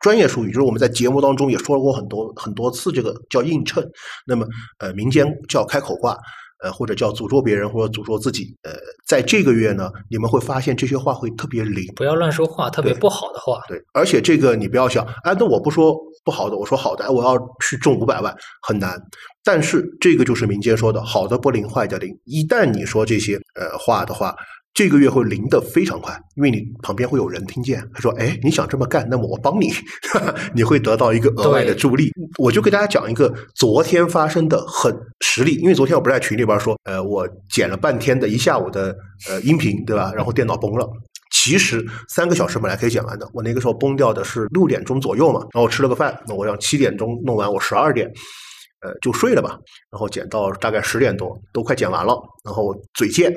[0.00, 3.84] 专业术语，就是我们在节目当中也说过很多很多次，这个叫映衬。
[4.26, 4.46] 那么
[4.78, 6.16] 呃，民间叫开口挂。
[6.64, 8.72] 呃，或者叫诅咒别人或者诅咒自己，呃，
[9.06, 11.84] 在这个月呢，你们会发现这些话会特别灵。
[11.94, 13.60] 不要乱说话，特别不好的话。
[13.68, 18.98] 对，而且这个你不要想，哎，那我不说不好的，我说好的，哎，我要去中五百万很难。
[19.44, 22.18] 但是这个就是民间说的“好的不灵，坏的灵”。
[22.24, 24.34] 一旦你说这些呃话的话，
[24.74, 29.72] 这个月会灵的非常快，因为你旁边会有人听见，他说：“哎，你想这么干，那么我帮你。
[30.52, 32.10] ”你会得到一个额外的助力。
[32.38, 38.92] 我就给大家讲一个昨天发生的很实例，因为昨天我不是在群里边说，呃，我剪了半天的一下午的
[39.28, 40.12] 呃音频，对吧？
[40.12, 40.88] 然后电脑崩了。
[41.30, 48.08] 其实三个小时本来可以剪完的，我那个时候崩掉的是六点钟左右嘛，然后我吃了个饭，那我让七点钟弄完，我十二点，
[48.80, 49.58] 呃，就睡了吧，
[49.90, 53.34] 然后剪到大概十点多，都快剪完了，然后嘴贱，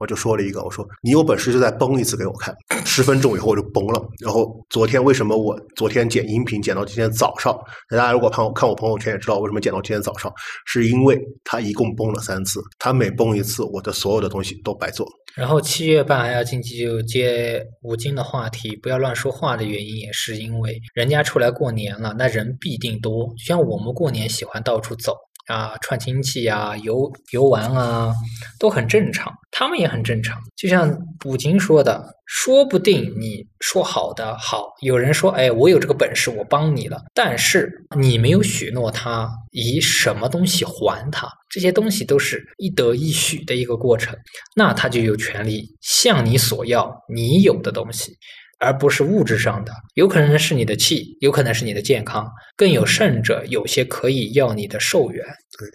[0.00, 4.02] 我就说了一个，我说你有本事就再崩一次给我看，十分钟以后我就崩了。
[4.18, 7.54] 然后昨天为什么我昨天剪音频剪到今天早上？
[7.90, 10.32] 大家如果看我看我朋友圈也知道为什么剪到今天早上，
[10.64, 15.06] 是因为他一共崩了三次，他每崩一次，我的所有的东西都白做。
[15.36, 23.26] 然后七月半还要进去就接吴京的话题，不要乱说话的原因也是因为人家出来过年了，那人必定多。
[23.38, 25.14] 就像我们过年喜欢到处走
[25.50, 28.14] 啊，串亲戚啊，游游玩啊，
[28.58, 30.40] 都很正常，他们也很正常。
[30.56, 44.16] 就像五金说的，说不定你说好的好，有人说哎，我有这个本事，我帮你了，但是你没有许诺他以什么东西还他，这些东西都是一得一许的一个过程。
[44.54, 48.12] 那他就有权利向你索要你有的东西，
[48.60, 49.72] 而不是物质上的。
[49.94, 55.24] 有可能是你的气，有可能是你的健康，更有甚者，有些可以要你的寿元。
[55.58, 55.68] 对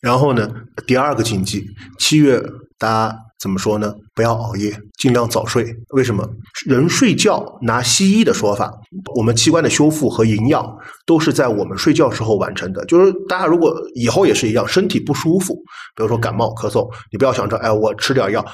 [0.00, 0.48] 然后呢，
[0.86, 1.66] 第二个禁忌，
[1.98, 2.40] 七月
[2.78, 3.92] 大家怎么说呢？
[4.14, 5.66] 不要熬夜，尽量早睡。
[5.90, 6.24] 为什么？
[6.66, 8.72] 人睡觉，拿西医的说法，
[9.16, 10.64] 我们器官的修复和营养
[11.04, 12.84] 都是在我们睡觉时候完成的。
[12.86, 15.54] 就是大家如果以后也是一样，身体不舒服，
[15.96, 18.44] 比如说感冒、咳嗽，你不要想着，哎，我吃点药。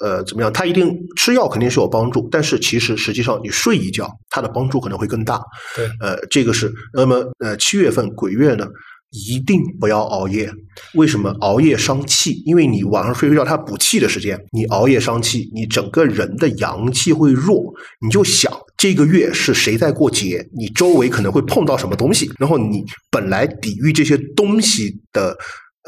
[0.00, 0.52] 呃，怎么样？
[0.52, 5.40] 它一定吃药肯定是有帮助，但是其实实际上你睡一觉，它的帮助可能会更大。
[5.74, 8.66] 对，呃，这个是那么呃七月份鬼月呢，
[9.10, 10.50] 一定不要熬夜。
[10.94, 12.42] 为什么熬夜伤气？
[12.46, 17.74] 因为你晚上睡觉，它补气的时间，你熬夜伤气，你整个人的阳气会弱。
[18.00, 25.36] 你就想这个月是谁在过节，你周围可能会碰到什么东西，然后你本来抵御这些东西的。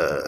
[0.01, 0.19] 呃，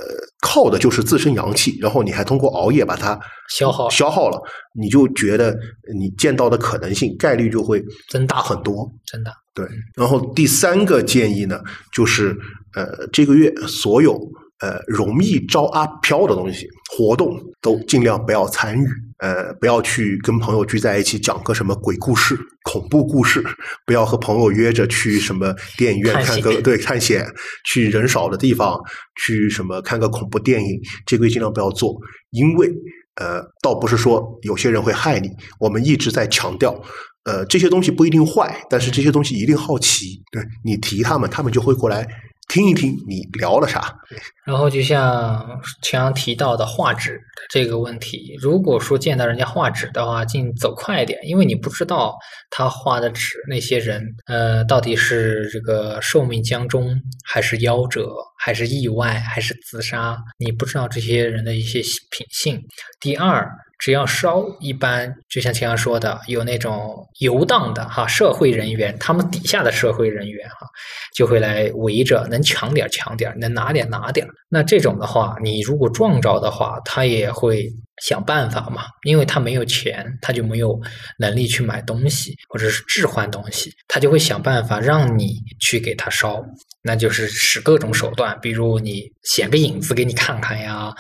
[0.43, 4.39] 靠的就是自身阳气，然后你还通过熬夜把它消耗消耗了，
[4.75, 5.57] 你就觉得
[5.99, 8.87] 你见到的可能性概率就会增大大很多。
[9.07, 9.31] 真的。
[9.55, 11.61] 对，然后第三个建议呢，
[11.93, 12.37] 就是
[12.75, 14.19] 呃，这个月所有
[14.63, 18.87] 呃容易招阿飘的东西活动都尽量不要参与，
[19.19, 23.45] 呃，不要去跟朋友聚在一起讲个什么鬼故事、恐怖故事，
[23.85, 27.27] 不要和朋友约着去什么电影院看个对探险，
[27.65, 28.81] 去人少的地方
[29.21, 31.95] 去什么看个恐怖电影，这个月尽量不要做，
[32.31, 32.71] 因为
[33.17, 36.75] 呃，倒不是说有些人会害你，我们一直在强调。
[37.25, 40.21] 呃，这些东西不一定坏，但是这些东西一定好奇。
[40.33, 42.05] 对你提他们，他们就会过来
[42.49, 43.97] 听一听你聊了啥。
[44.45, 52.15] 然后就像强提到的画纸这个问题，如果说见到人家画纸的话，尽走快一点，因为你不知道
[52.51, 58.11] 他画的纸那些人，呃，到底是这个寿命将终，还是夭折，
[58.45, 62.61] 还是意外，还是自杀，你不知道这些人的一些品性。
[63.01, 63.49] 第二。
[63.79, 70.69] 只要烧，一般就像秦阳说的，有那种游荡的哈社会人员，他们底下的社会人员哈，
[71.17, 74.25] 就会来围着，能抢点抢点，能拿点拿点。
[74.49, 77.69] 那这种的话，你如果撞着的话，他也会
[78.03, 80.79] 想办法嘛，因为他没有钱，他就没有
[81.19, 86.45] 能力去买东西或者是置换东西，他就会想办法让你去给他烧，
[86.83, 90.93] 那就是使各种手段，比如你显个影子给你看看呀。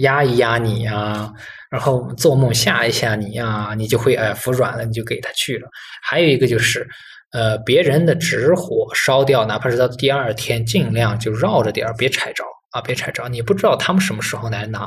[0.00, 1.32] 压一压你呀，
[1.70, 5.66] 然后做梦吓一吓你呀，你就会哎服软了，你就给他去了。
[6.02, 6.86] 还有一个就是，
[7.32, 13.26] 呃，别人的纸火烧掉，哪怕是到第二天，尽量就绕着点儿，别踩着啊，别踩着。
[13.30, 14.86] 你不知道他们什么时候来拿，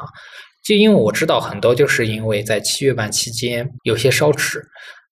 [0.69, 4.61] 就因为我知道很多，就是因为在七月半期间有些烧纸，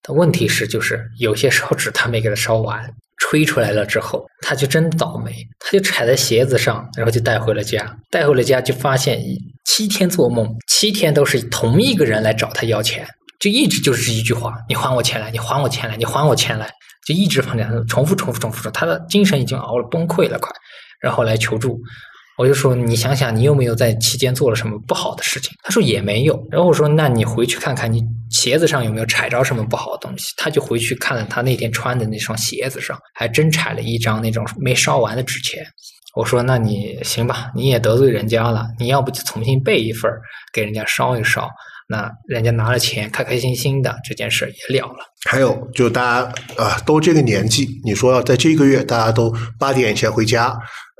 [0.04, 2.88] 的问题是就是有些烧纸他没给他烧完。
[3.20, 7.98] 吹出来了之后，他就真倒霉，他就踩在鞋子上，然后就带回了家。
[8.12, 9.20] 带回了家就发现
[9.66, 13.08] 七天做梦，七天都是同一个人来找他要钱，
[13.40, 16.70] 就一直就是一句话：“你还我钱来，你还我钱来，你还我钱来。”
[17.08, 20.52] 就一直放在重复、重复、重复说，他的精神已经熬了，崩溃了，快，
[21.02, 21.82] 然后来求助。
[22.38, 25.52] 我就说，你想想，你有没有在期间做了什么不好的事情？
[25.64, 26.40] 他说也没有。
[26.52, 30.34] 然后我说，那你回去看看，你鞋子上有没有踩着什么不好的东西？
[30.38, 35.66] 他就回去看了他那天穿的那双鞋子上，还真踩了一张那种没烧完的纸钱。
[36.16, 40.22] 我说那你行吧，你也得罪人家了，你要不就重新备一份儿
[40.54, 41.50] 给人家烧一烧，
[41.90, 44.98] 那人家拿了钱，开开心心的，这件事也了了。
[45.28, 46.34] 还有就大家
[46.64, 50.50] 啊、都这个年纪，你说要在这个月大家都八点以前回家，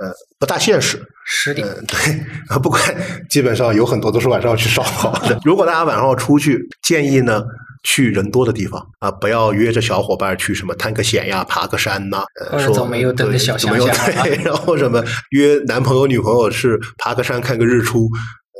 [0.02, 1.00] 呃，不大现实。
[1.30, 1.98] 十点，嗯，对，
[2.48, 2.82] 啊，不管
[3.30, 5.38] 基本上有很多都是晚上要去烧烤的。
[5.44, 7.44] 如果大家晚上要出去，建议呢
[7.84, 18.10] 去人多的地方啊，不要约着小伙伴去什么探个险呀、爬个山呐、说者走没有灯的对小走没有乡下 对，然后什么约男朋友、女朋友是爬个山看个日出。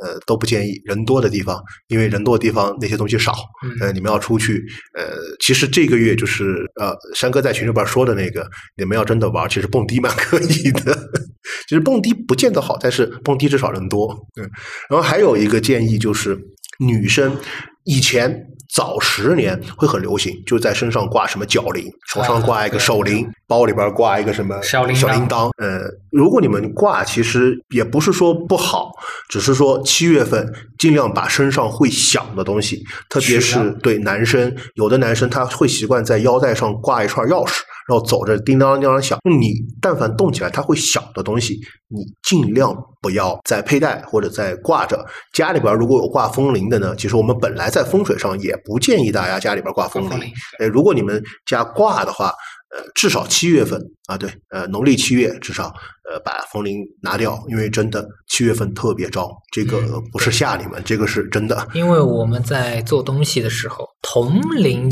[0.02, 3.32] 呃，都不建议人多的地方，因为人多的地方那些东西少。
[3.64, 10.96] 嗯呃，你们要出去，呃，其实这个月就是呃，山哥在群里边说的那个，你们要真的玩，其实蹦迪蛮可以的。
[11.68, 14.12] 其实蹦迪不见得好，但是蹦迪至少人多。
[14.40, 14.48] 嗯，
[14.90, 16.38] 然后还有一个建议就是，
[16.78, 17.36] 女生
[17.84, 25.50] 以前早十年会很流行，就在身上挂什么脚铃，手上挂一个手铃，包里边挂一个什么小铃铛小铃铛。
[25.56, 25.80] 呃，
[26.10, 28.90] 如果你们挂，其实也不是说不好，
[29.28, 30.46] 只是说七月份
[30.78, 39.18] 尽量把身上会响的东西，特别是对男生，有的男生他会习惯在腰带上挂一串钥匙，然后走着叮当叮当响。
[39.24, 45.04] 你但凡动起来它会响的东西，你尽量不要再佩戴或者再挂着。
[45.34, 50.30] 家里边如果有挂风铃的呢，其实我们本来在风水上也不建议大家家里边挂风铃风铃。
[50.58, 52.32] 呃，如果你们家挂的话，
[52.70, 55.74] 呃，至少七月份啊，对，呃，农历七月至少
[56.10, 61.66] 呃把风铃拿掉，因为真的七月份特别招，这个嗯不是吓你们，这个是真的。
[61.72, 64.90] 因为我们在做东西的时候，铜铃，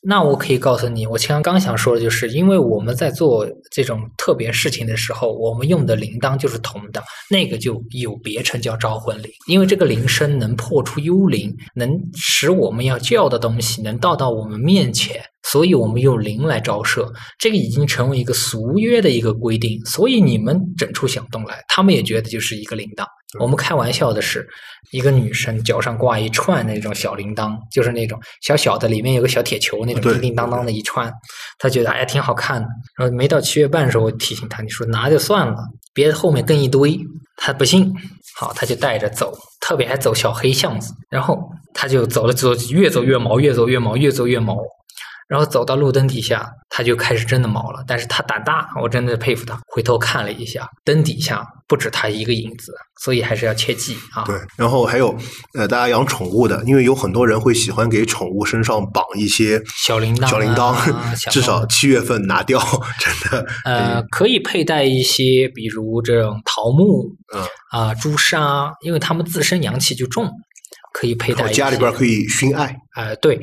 [0.00, 15.20] 那我可以告诉你，我刚刚想说的就是，因为我们在做这种特别事情的时候，我们用的铃铛就是铜的，那个就有别称叫招魂铃，因为这个铃声能破出幽灵，能使我们要叫的东西能到到我们面前。
[15.44, 19.82] 所以我们用铃来照射，这个已经成为一个俗约的一个规定。
[19.86, 23.06] 所以你们整出响动来，他们也觉得就是一个铃铛。
[23.38, 24.48] 我们开玩笑的是，
[24.90, 31.12] 一个女生脚上挂一串那种小铃铛，就是那种小小的，里面有个小铁球那种叮叮当当的一串，
[31.58, 32.68] 她觉得哎挺好看的。
[32.96, 35.56] 然后没到七月半的时候，我提醒她，你说拿就算了，
[35.92, 36.98] 别后面跟一堆。
[37.36, 37.94] 她不信，
[38.34, 41.38] 好，她就带着走，特别还走小黑巷子，然后
[41.72, 44.56] 她就走了走，越走越毛，越走越毛，越走越毛。
[45.28, 47.84] 然后走到路灯底下，他就开始真的毛了。
[47.86, 49.58] 但是他胆大，我真的佩服他。
[49.66, 52.72] 回头看了一下，灯底下不止他一个影子，
[53.02, 54.24] 所以还是要切记啊。
[54.24, 55.14] 对，然后还有
[55.54, 62.58] 呃，大家养宠物的，因为有很多人会喜欢给宠物身上绑一些小铃铛啊小铃铛， 至少铃七月份拿掉，
[62.98, 63.46] 真的。
[63.64, 70.26] 呃，可以佩戴一些，比如这种桃木嗯，啊、朱砂，因为它们自身阳气就重，
[70.94, 71.52] 可以佩戴。
[71.52, 73.40] 家里边可以熏艾，呃，对，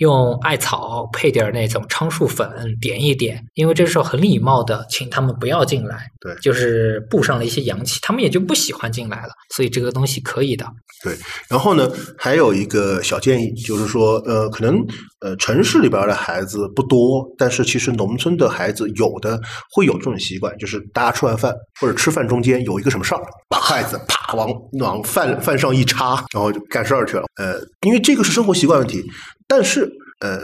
[0.00, 2.46] 用艾草配点儿那种樟树粉
[2.78, 10.66] 点一点，因为这时候很礼貌的请他们不要进来，对就是布上了一些阳气，他们也就不喜欢进来了，所以这个东西可以的。
[11.02, 11.16] 对，
[11.48, 14.76] 然后呢，还有一个小建议，就是说，呃，可能
[15.20, 19.40] 呃城市里边的孩子不多，但是其实农村的孩子有的
[19.72, 24.50] 会有这种习惯，就是大家吃完饭或者吃饭中间有一个什么事儿，把筷子啪往
[24.80, 27.22] 往饭饭上一插，然后就干事儿去了。
[27.36, 28.97] 呃，因为这个是生活习惯问题，
[29.46, 29.90] 但是
[30.20, 30.40] 呃。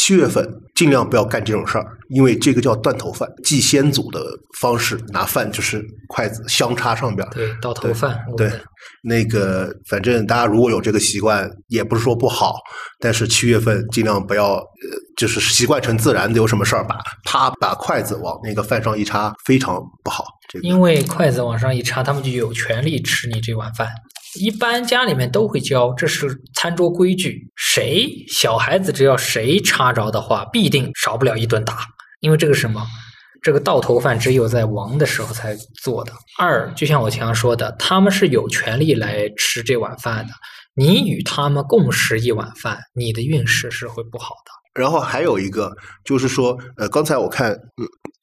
[0.00, 4.20] 七月份尽量不要干这种事儿，因为这个叫断头饭，祭先祖的
[4.60, 8.48] 方式拿饭就是筷子相插上边儿，对，倒头饭，对
[9.02, 12.54] 那个反正大家如果有这个习惯，也不是说不好，
[13.00, 14.62] 但是七月份尽量不要，呃，
[15.16, 20.24] 就是习惯成自然的，有什么事儿把啪把筷子往那个饭上一插，非常不好。
[20.48, 23.88] 这个因为筷子往上一插，他们就有权利吃你这碗饭。
[24.34, 27.50] 一般家里面都会教，这是餐桌规矩。
[27.56, 31.78] 谁小孩子只要谁插着的话，必定少不了一顿打。
[32.20, 32.84] 因为这个什么，
[33.42, 36.12] 这个到头饭只有在亡的时候才做的。
[36.38, 40.32] 二，就像我前面说的，他们是有权利来吃这碗饭的。
[40.74, 44.80] 你与他们共食一碗饭，你的运势是会不好的。
[44.80, 45.72] 然后还有一个
[46.04, 47.50] 就是说，呃，刚才我看，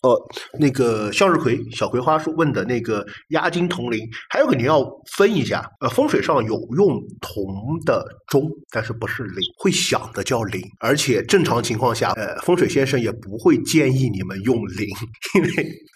[0.06, 0.16] 哦，
[0.60, 4.00] 那个向日葵小葵花说问的那个押金铜铃，
[4.30, 4.86] 还有个你要
[5.18, 7.44] 分一下，呃，风水上有用铜
[7.86, 14.88] 的钟，但是不是铃，会响的叫铃，而且正常情况下，呃，风水先生也不会建议你们用铃，
[15.36, 15.50] 因为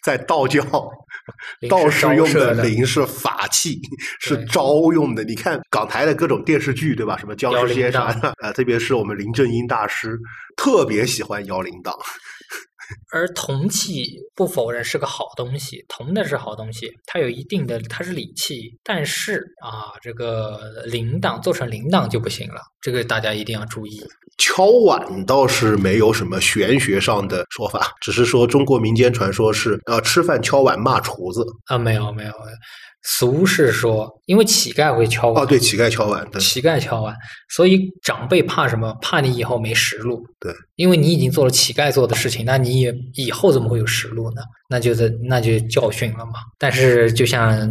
[0.04, 0.66] 在道教。
[1.70, 3.80] 道士用的铃是法器，
[4.20, 5.24] 是招用的。
[5.24, 7.18] 你看港台的各种电视剧，对吧？
[7.18, 10.18] 什么僵尸街啥铛的，啊，特别是我们林正英大师
[10.58, 11.92] 特别喜欢摇铃铛。
[13.12, 18.78] 而铜器不否认是个好东西，铜的是好东西，它有一定的，它是礼器。
[18.84, 24.02] 但是啊，这个铃铛做成铃铛就不行了，这个大家一定要注意。
[24.38, 31.46] 敲碗倒是没有什么玄学上的说法，只是说中国民间传说是呃吃饭敲碗骂厨子。
[31.66, 32.32] 啊，没有没有，
[33.02, 37.14] 俗是说，因为乞丐会敲碗，啊，对，乞丐敲碗，对，乞丐敲碗，
[37.50, 38.94] 所以长辈怕什么？
[39.02, 40.26] 怕你以后没食路。
[40.40, 44.42] 对，因为你已经做了乞丐做的事情，那你也以后怎么会有食路呢？
[44.70, 46.34] 那就是那就教训了嘛。
[46.58, 47.70] 但是就像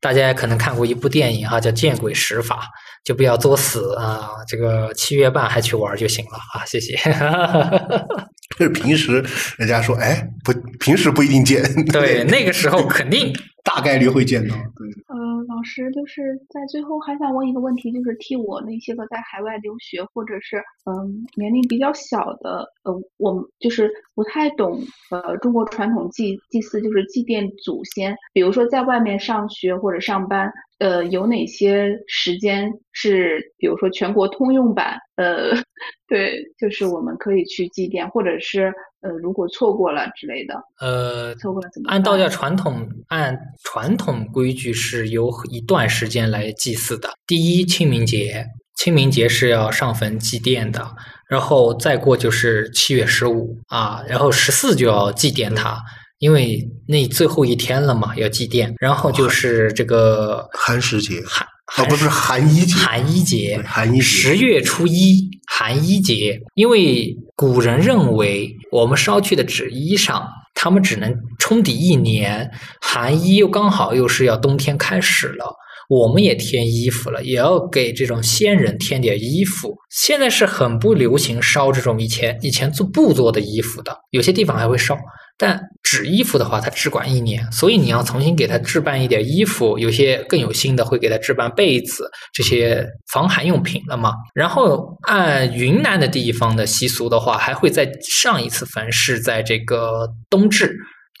[0.00, 2.56] 大家可能看过一部电影哈，叫《见鬼使法》，
[3.04, 4.30] 就不要作死啊！
[4.46, 6.64] 这个七月半还去玩就行了啊！
[6.66, 6.96] 谢谢。
[8.58, 9.24] 就是平时
[9.56, 11.62] 人家说，哎，不，平时不一定见。
[11.86, 13.32] 对，那个时候肯定
[13.62, 14.54] 大概率会见到。
[14.54, 15.16] 对，呃，
[15.50, 24.80] 老师就是在最后还想问一个问题，就是替我那些个在海外留学或者是嗯年龄比较小的，呃，我就是不太懂
[25.10, 35.50] 呃中国传统祭祭祀，就是祭奠祖先，比如说在外面上学或者上班，呃，有哪些时间是比如说全国通用版，呃，
[36.06, 38.72] 对，就是我们可以去祭奠，或者是
[39.02, 47.10] 呃如果错过了之类的，呃，错过了怎么办按道教传统，按传统规矩是有一段时间来祭祀的。
[47.26, 48.44] 第一，清明节，
[48.76, 50.86] 清明节是要上坟祭奠的，
[51.28, 55.78] 然后再过就是七月十五啊，然后十四就要祭奠它，
[56.18, 58.72] 因为那最后一天了嘛，要祭奠。
[58.78, 61.46] 然后就是这个寒食节寒
[61.76, 72.50] 啊，不是寒衣节，寒衣节，寒衣节十月初一寒衣节，因为古人认为我们烧去的纸衣裳，他们只能冲抵一年，
[72.80, 75.56] 寒衣又刚好又是要冬天开始了。
[75.90, 79.76] 我们也添衣服了，也要给这种先人添点衣服。
[79.90, 84.96] 现在是很不流行烧这种以前以前做布做的衣服的，有些地方还会烧。
[85.36, 89.76] 但纸衣服的话，它只管一年，所以你要重新给它置办一点衣服。
[89.80, 94.12] 有些更有心的会给它置办被子这些防寒用品了嘛。
[94.32, 100.72] 然后按云南的地方的习俗的话，还会在上一次坟是在这个冬至。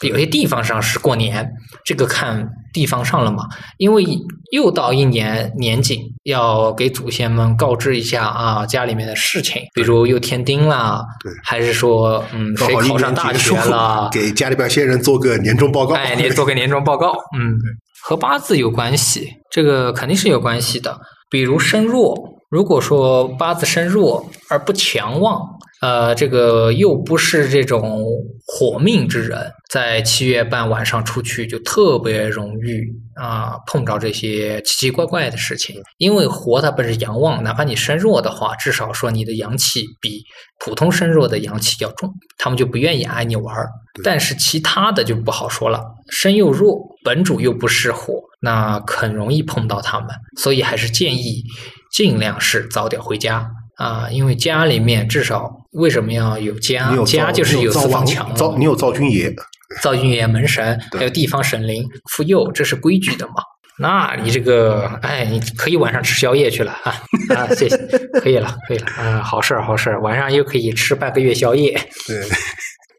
[0.08, 1.46] 有些地方上是过年，
[1.84, 3.44] 这个看地方上了嘛。
[3.76, 4.04] 因为
[4.52, 15.94] 又到一年年景，要给祖先们告知一下啊，家里面的事情，比如又添丁啦，对还是说嗯谁考上大学了，给家里边先人做个年终报告。
[15.94, 17.54] 哎，你做个年终报告， 嗯，
[18.02, 20.98] 和八字有关系，这个肯定是有关系的。
[21.28, 22.16] 比如身弱，
[22.48, 25.46] 如果说八字身弱而不强旺，
[25.80, 28.04] 呃，这个又不是这种
[28.46, 32.80] 火命之人，在七月半晚上出去就特别容易
[33.14, 35.76] 啊、碰着这些奇奇怪怪的事情。
[35.96, 40.22] 因为火它本是阳旺，哪怕你身弱的话，至少说你的阳气比
[40.64, 43.68] 普通身弱的阳气要重，他们就不愿意挨你玩儿。
[44.04, 51.42] 但是其他的就不好说了，身又弱，本主又不是火，那很容易碰到他们，所以还是建议
[51.90, 57.04] 尽量是早点回家啊，因为家里面至少为什么要有家有？
[57.04, 59.34] 家就是有四方墙，造你有灶君爷，
[59.82, 63.34] 灶君爷、门神，还有地方神灵、妇幼，这是规矩的嘛。
[63.78, 66.94] 那你这个，哎，你可以晚上吃宵夜去了啊
[67.34, 67.46] 啊！
[67.56, 67.76] 谢谢，
[68.20, 71.72] 可以了，可以了啊，好事儿，好事儿，晚上又可以吃半个月宵夜
[72.06, 72.22] 对，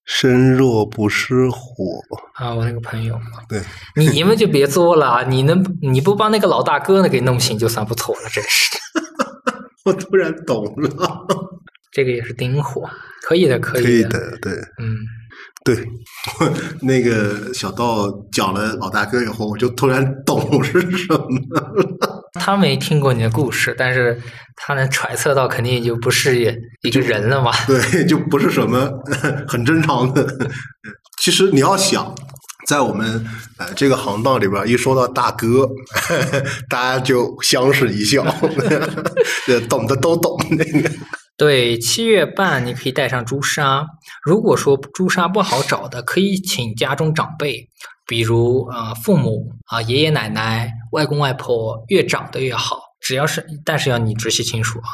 [0.05, 1.59] 身弱不失火，
[2.33, 2.55] 啊！
[2.55, 3.61] 我那个朋友，对，
[3.95, 8.79] 你你们就别作了，你能你不帮那个老大哥呢给弄醒就算不错了，真是的。
[9.85, 10.89] 我突然懂了，
[11.91, 12.89] 这个也是丁火，
[13.23, 14.97] 可以的，可可以的，以的，对嗯，
[15.63, 15.87] 对。
[16.81, 22.31] 那个小道讲了老大哥以后，我就突然懂是什么了。
[22.39, 24.19] 他没听过你的故事，但是
[24.55, 26.37] 他能揣测到，肯定就不是
[26.83, 27.51] 一个人了嘛。
[27.67, 28.89] 对，就不是什么
[29.47, 30.25] 很正常的。
[31.21, 32.15] 其实你要想，
[32.67, 33.25] 在我们
[33.57, 35.69] 呃这个行当里边，一说到大哥，
[36.69, 38.23] 大家就相视一笑，
[39.47, 40.89] 呃懂的都懂那个。
[41.41, 43.83] 对，七月半你可以带上朱砂。
[44.21, 47.67] 如果说朱砂不好找的，可以请家中长辈，
[48.05, 52.79] 比如啊、父母啊、爷爷奶奶、外公外婆，越长的越好。
[52.99, 54.93] 只要是，但是要你直系亲属啊，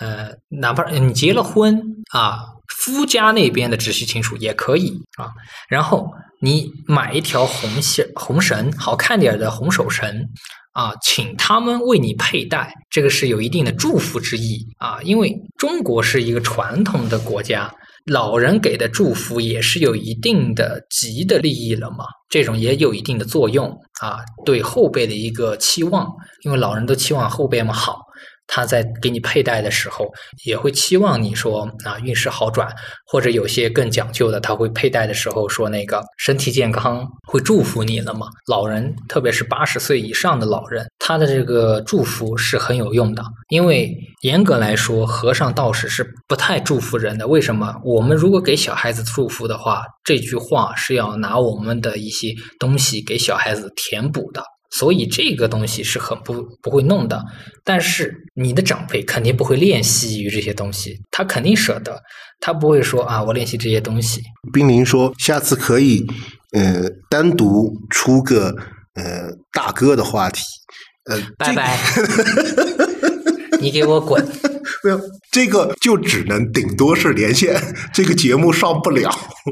[0.00, 1.78] 呃，哪怕你结了婚
[2.14, 2.46] 啊，
[2.78, 5.32] 夫家那边的直系亲属也可以啊。
[5.68, 6.10] 然后
[6.40, 10.30] 你买一条红线红绳，好看点的红手绳，
[10.74, 14.98] 啊，请他们为你佩戴，这个是有一定的祝福之意啊。
[15.02, 17.72] 因为中国是一个传统的国家，
[18.06, 23.70] 老人给的祝福也是有一定的吉的利益了嘛，这种也有一定的作用
[24.00, 26.06] 啊，对后辈的一个期望，
[26.42, 28.00] 因为老人都期望后辈们好，
[28.46, 30.12] 他在给你佩戴的时候，
[30.44, 32.68] 也会期望你说啊运势好转，
[33.06, 38.26] 或者有些更讲究的，他会佩戴的时候说那个身体健康，会祝福你了嘛。
[38.46, 47.26] 老人，特别是八十岁以上的老人，他的这个祝福是很有用的，因为严格来说，和尚道士是不太祝福人的。
[47.26, 47.74] 为什么？
[47.84, 54.42] 我们如果给小孩子祝福的话，这句话是要拿我们的一些东西给小孩子填补的。
[54.78, 57.24] 所以这个东西是很不不会弄的，
[57.62, 62.02] 但是你的长辈肯定不会练习于这些东西，他肯定舍得，
[62.40, 64.20] 他不会说啊，我练习这些东西。
[64.52, 66.04] 冰凌说，下次可以
[66.52, 68.54] 呃单独出个
[68.94, 70.42] 呃大哥的话题，
[71.04, 71.78] 呃，拜拜，
[73.60, 74.26] 你给我滚！
[74.84, 75.00] 没 有
[75.32, 77.60] 这个就只能顶多是连线，
[77.92, 79.10] 这个节目上不了，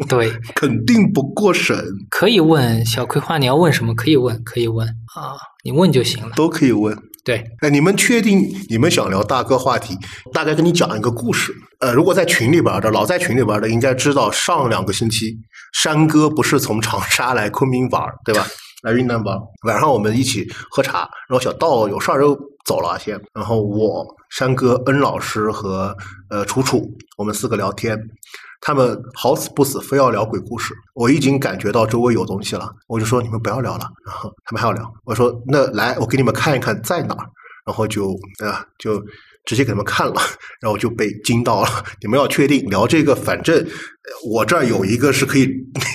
[0.09, 1.77] 对， 肯定不过审，
[2.11, 6.31] 可以问小葵花，你要问什么可以问，可以问啊，你问就行了。
[6.37, 6.97] 都可以问。
[7.25, 9.97] 对，哎，你们确定你们想聊大哥话题？
[10.33, 11.55] 大概跟你讲一个故事。
[11.79, 15.37] 呃，如果在群里边的，老在群里边的，应该知道上两个星期
[15.73, 18.45] 山哥不是从长沙来昆明玩，对吧？
[18.83, 25.97] 来云南吧，晚上我们一起喝茶，然后小道有事儿就走了先，然后我山哥、恩老师和
[26.29, 26.85] 呃楚楚，
[27.17, 27.99] 我们四个聊天。
[28.65, 37.27] 他们好死不死非要聊鬼故事，我已经感觉到周围有东西了，我就说你们不要聊了，然后他们还要聊，我说那来我给你们看一看在哪儿，
[37.67, 39.03] 然后就啊就
[39.45, 40.15] 直接给他们看了，
[40.61, 41.69] 然后就被惊到了。
[42.01, 43.67] 你们要确定聊这个，反正
[44.31, 45.49] 我这儿有一个是可以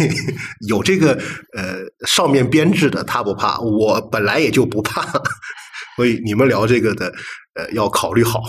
[0.68, 1.14] 有这个
[1.56, 5.02] 呃上面编制的，他不怕，我本来也就不怕，
[5.96, 7.08] 所以你们聊这个的
[7.56, 8.42] 呃要考虑好。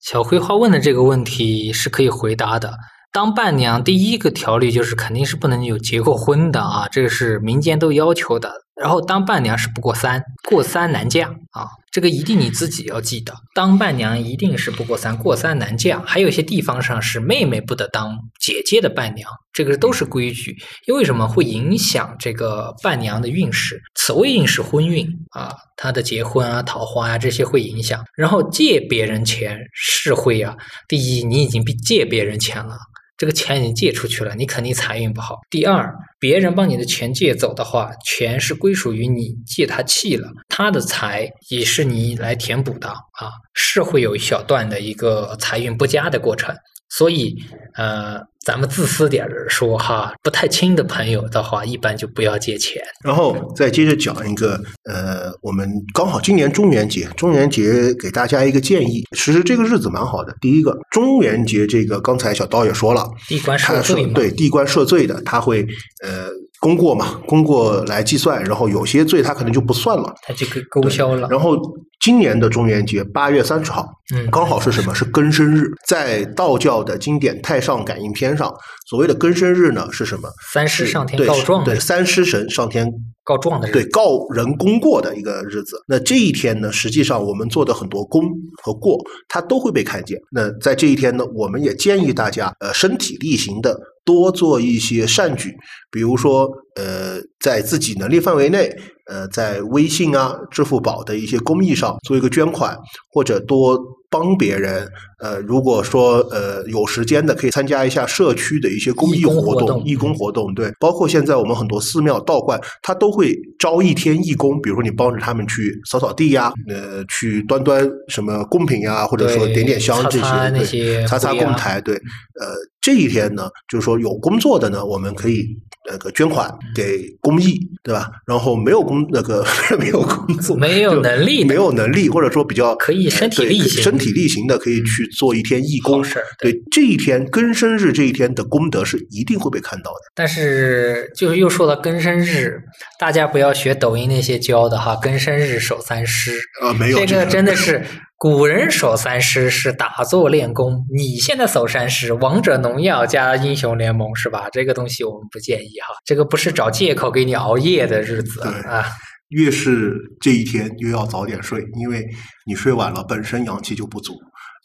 [0.00, 2.72] 小葵花问的这个问题是可以回答的。
[3.12, 8.52] 当伴娘第一个条例就是肯定是不能有结过婚的啊，这个是民间都要求的。
[8.78, 11.66] 然后当伴娘是不过三，过三难嫁啊，
[11.96, 13.32] 这个一定你自己要记得。
[13.54, 16.02] 当伴娘一定是不过三，过三难嫁。
[16.04, 20.54] 还有一些地方上是妹妹不得当姐姐的伴娘，这个都是规矩。
[20.86, 23.80] 因为什么会影响这个伴娘的运势？
[23.94, 28.04] 此谓运势婚运啊，她的结婚啊、桃花啊这些会影响。
[28.14, 30.54] 然后借别人钱是会啊，
[30.86, 32.76] 第一你已经借别人钱了。
[33.16, 35.38] 这个钱已经借出去了，你肯定财运不好。
[35.48, 46.54] 第二，别人帮你的钱借走的话，钱是归属于你借他气了，他的财也是你来填补的啊，是会有一小段的一个财运不佳的过程。
[46.88, 47.36] 所以，
[47.74, 52.80] 呃，咱们自私点儿说哈，不太亲的朋友的话，一般就不要借钱。
[53.04, 60.34] 然后再接着讲一个，呃，我们刚好今年中元节，中元节给大家一个建议，其实这个日子蛮好的。
[60.40, 65.66] 第一个，中元节这个刚才小刀也说了，地官赦罪嘛，对地官赦罪的，他会
[66.02, 66.28] 呃
[66.66, 70.12] 功过嘛，功过来计算，然后有些罪他可能就不算了。
[70.20, 71.28] 他就给勾销了。
[71.30, 71.56] 然后
[72.00, 74.92] 今年的中元节八月三十号，嗯，刚好是什么？
[74.92, 78.52] 是庚申日，在道教的经典《太上感应篇》上，
[78.90, 80.28] 所谓的庚申日呢是什么？
[80.52, 82.84] 三师上天告状的对，三师神上天
[83.22, 85.76] 告状的日子对告人功过的一个日子。
[85.86, 88.24] 那这一天呢，实际上我们做的很多功
[88.60, 88.98] 和过，
[89.28, 90.18] 它都会被看见。
[90.32, 95.54] 那在这一天呢，我们也建议大家，呃，身体力行的多做一些善举，
[95.90, 98.74] 比如说，呃，在自己能力范围内，
[99.10, 102.74] 呃，在微信啊、支付宝的一些公益上做一个捐款，
[103.12, 103.78] 或者多
[104.08, 104.88] 帮别人。
[105.18, 110.54] 呃，如果说呃有时间的，可以参加一下社区的一些公益活动、义工活动。
[110.54, 122.54] 对，包括现在我们很多寺庙、道观，它都会招一天义工，比如说你帮着他们去扫扫地呀，呃，去端端什么贡品呀，或者说点点香这些，擦擦那对些擦擦灰啊供台，对，呃，
[122.86, 125.44] 这一天呢，就是说有工作的呢，我们可以
[125.90, 128.08] 那个捐款给公益，对吧？
[128.28, 129.44] 然后没有工那个
[129.76, 136.00] 没有工作，没有能力没有能力，或者说比较可以身体力行身体力行的，可以去做一天义工
[136.38, 140.12] 对这一天庚申日这一天的功德是一定会被看到的。
[140.14, 142.62] 但是就是又说到庚申日，
[143.00, 147.84] 大家不要学抖音那些教的哈，庚申日守三师，啊，没有这个真的是
[148.18, 154.48] 古人守三师是打坐练功，你现在守三师，王者农药加英雄联盟是吧？
[154.50, 158.86] 这个东西我们不建议哈，这个不是找借口给你熬夜的日子对啊。
[159.28, 162.06] 越是这一天，越要早点睡，因为
[162.46, 164.14] 你睡晚了，本身阳气就不足，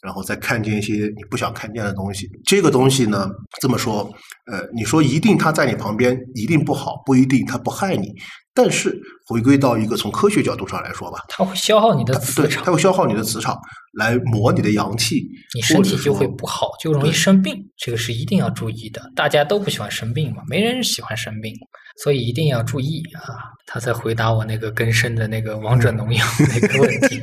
[0.02, 2.26] 然后再看见一些你不想看见的东西。
[2.46, 3.28] 这个东西呢，
[3.60, 4.10] 这么说，
[4.50, 8.14] 呃，你说一定他在你旁边一定不好，不一定他不害你。
[8.54, 8.98] 但是
[9.32, 13.58] 回归到一个从科学角度上来说吧，它会消耗你的磁场它，会消耗你的磁场，
[13.94, 19.00] 来磨你的阳气，你身体就会不好，就容易生病，这个是一定要注意的。
[19.16, 21.54] 大家都不喜欢生病嘛，没人喜欢生病，
[22.02, 23.22] 所以一定要注意啊。
[23.66, 27.22] 他在回答我那个根深的那个王者农药那个问题。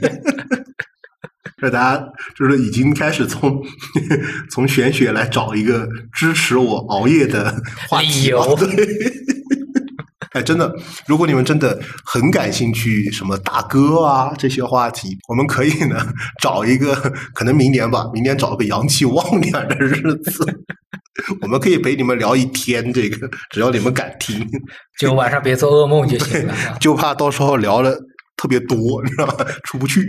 [1.62, 2.04] 这 大家
[2.38, 3.62] 就是已经开始从
[4.50, 7.56] 从玄学来找一个支持我熬夜的
[7.88, 8.44] 话理由。
[10.32, 10.72] 对，哎，真的，
[11.08, 15.98] 如果你们真的很感兴趣什么大哥啊这些话题，我们可以呢
[16.42, 16.96] 找一个，
[17.34, 20.46] 可能明年吧，明年找个阳气旺点的日子，
[21.42, 24.48] 我们可以陪你们聊一天，这个只要你们敢听，
[25.00, 26.54] 就晚上别做噩梦就行了。
[26.54, 27.92] 啊就怕到时候聊了
[28.38, 29.46] 特别多，你知道吧？
[29.66, 30.08] 出不去。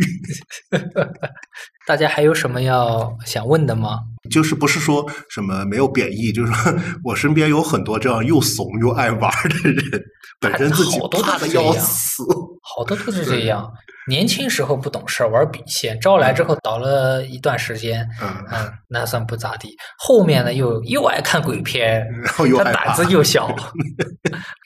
[1.86, 3.98] 大家还有什么要想问的吗？
[4.28, 10.02] 就是不是说什么没有贬义，就是说 我身边有很多这样又怂又爱玩的人，
[10.40, 12.22] 本身自己怕的要死。
[12.62, 13.70] 好多都是这样。
[14.08, 19.76] 年轻时候不懂事儿，玩笔仙，招来之后倒了一段时间，嗯，嗯，那算不咋地。
[19.98, 23.54] 后面呢，又又爱看鬼片，然后又他胆子又小，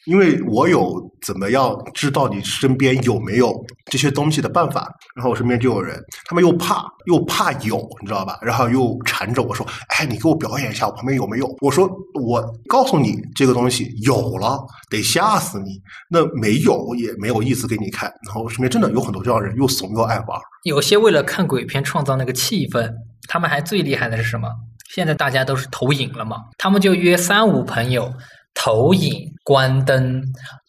[0.07, 3.53] 因为我有怎么样知道你身边有没有
[3.91, 8.39] 这些东西的办法，然后我身边就有人，他们又怕又怕有，你知道吧？
[8.41, 9.67] 然后又缠着我说
[9.99, 11.91] ：“哎，你给我表演一下，我旁边有没有？”我说
[12.23, 14.59] ：“我告诉你，这个东西有了，
[14.91, 15.73] 得吓死你；
[16.09, 20.39] 那没有也没有意思给你看。”然后我身边真的有很多这样人，又怂又爱玩。
[20.63, 22.93] 有些为了看鬼片创造那个气氛，
[23.27, 24.49] 他们还最厉害的是什么？
[24.95, 28.13] 现在大家都是投影了嘛，他们就约三五朋友
[28.55, 30.23] 投影、关灯，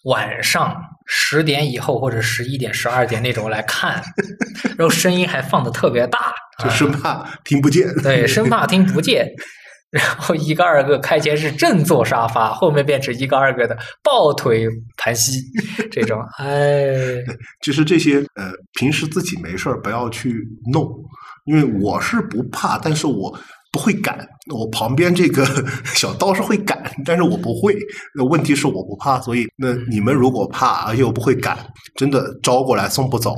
[0.06, 0.76] 晚上
[1.06, 4.02] 十点以后或者十一点、十二点那种来看，
[4.78, 6.34] 然后声音还放的特别大，
[6.64, 7.88] 就啊生怕听不见。
[8.02, 9.30] 对，生怕听不见。
[9.96, 14.68] 然后一个二个开前是正坐沙发，后面变成一个二个的抱腿
[14.98, 15.40] 盘膝，
[15.90, 16.86] 这种，哎，
[17.64, 20.86] 其实这些呃，平时自己没事儿不要去弄，
[21.46, 23.40] 因为我是不怕，但是我
[23.72, 24.28] 不会赶。
[24.54, 25.46] 我旁边这个
[25.86, 27.74] 小刀是会赶，但是我不会。
[28.14, 31.58] 那问题是我不怕，所以那你们如果怕，而且我不会赶，
[31.96, 33.34] 真的招过来送不走。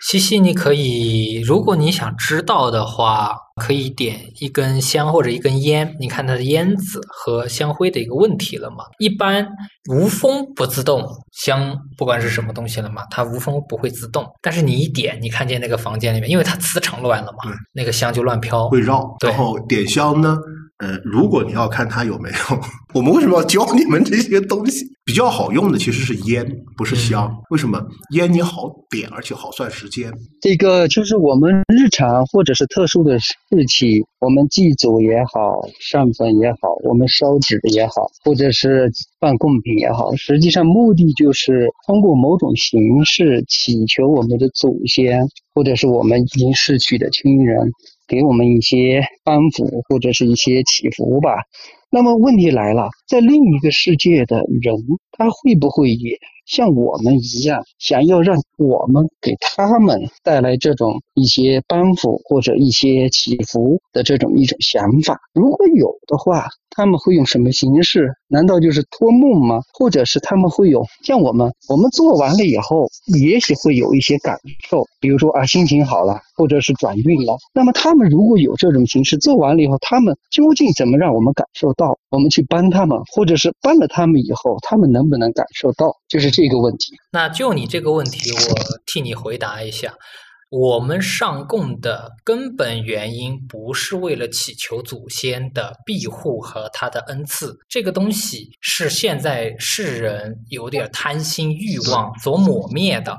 [0.00, 8.84] 西西，你可以，如果你想知道的话，可以点一根香或者一根烟，你看它的烟子和香灰的一个问题了吗？
[8.98, 9.44] 一般
[9.90, 18.68] 无风不自动，香不管是什么东西了嘛，它无风不会自动，但是你一点，你看见那个房间里面，因为它磁场乱了嘛，那个香就乱飘。
[18.68, 19.16] 会绕。
[19.18, 20.38] 对然后点香呢，
[20.78, 22.60] 呃，如果你要看它有没有，
[22.94, 24.86] 我们为什么要教你们这些东西？
[25.04, 27.34] 比较好用的其实是烟，不是香。
[27.50, 27.82] 为什么？
[28.14, 30.12] 烟你好点，而且好算时间。
[30.40, 47.72] 这个就是我们日常或者是特殊的日期，我们祭祖也好，上坟也好，我们烧纸也好，或者是办贡品也好，实际上目的就是通过某种形式祈求我们的祖先，或者是我们已经逝去的亲人，
[48.08, 51.42] 给我们一些安抚或者是一些祈福吧。
[51.90, 54.74] 那么问题来了，在另一个世界的人，
[55.12, 56.18] 他会不会也
[56.48, 65.20] 像我们一样，想要让我们给他们带来这种一些帮扶或者一些祈福的这种一种想法？
[65.34, 68.08] 如果有的话，他们会用什么形式？
[68.28, 69.60] 难道就是托梦吗？
[69.72, 72.86] 或者是他们会有像我们，我们做完了以后，
[73.20, 74.38] 也许会有一些感
[74.70, 77.36] 受，比如说啊，心情好了，或者是转运了。
[77.52, 81.94] 那么他们如果有这种形式，做完了以后，他们究竟怎么让我们感受到？
[82.10, 85.94] 我们去帮他们，或者是帮了他们以后，他们能不能感受到？
[86.08, 86.96] 就是这个问题。
[87.10, 88.54] 那就你这个问题，我
[88.86, 89.92] 替你回答一下。
[90.50, 103.14] 我们上供的根本原因不是为了祈求祖先的庇护和他的恩赐，这个东西是现在世人有点贪心欲望所抹灭的。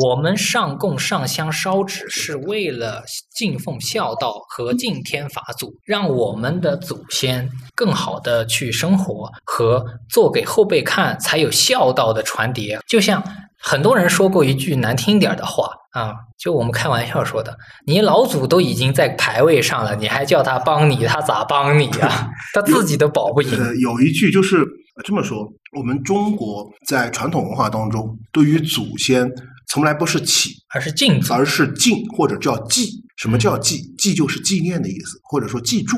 [0.00, 3.02] 我们上供上香烧纸是为了
[3.34, 12.76] 敬奉孝道和敬天法祖，让我们的祖先更好的去生活和做给后辈看，才有孝道的传递。
[12.86, 13.24] 就像
[13.60, 17.56] 很多人说过一句难听点儿的话啊，就我们开玩笑说的，
[17.86, 23.50] 你老祖都已经在牌位上了，你还叫他帮你，他咋帮你呀、 他自己都保不赢。
[23.58, 29.28] 呃，有一句就是呃这么说：我们中国在传统文化当中，对于祖先
[29.66, 33.04] 从来不是起，而是敬祖，而是敬或者叫祭。
[33.16, 33.92] 什么叫祭？
[33.98, 35.96] 祭就是纪念的意思，或者说记住。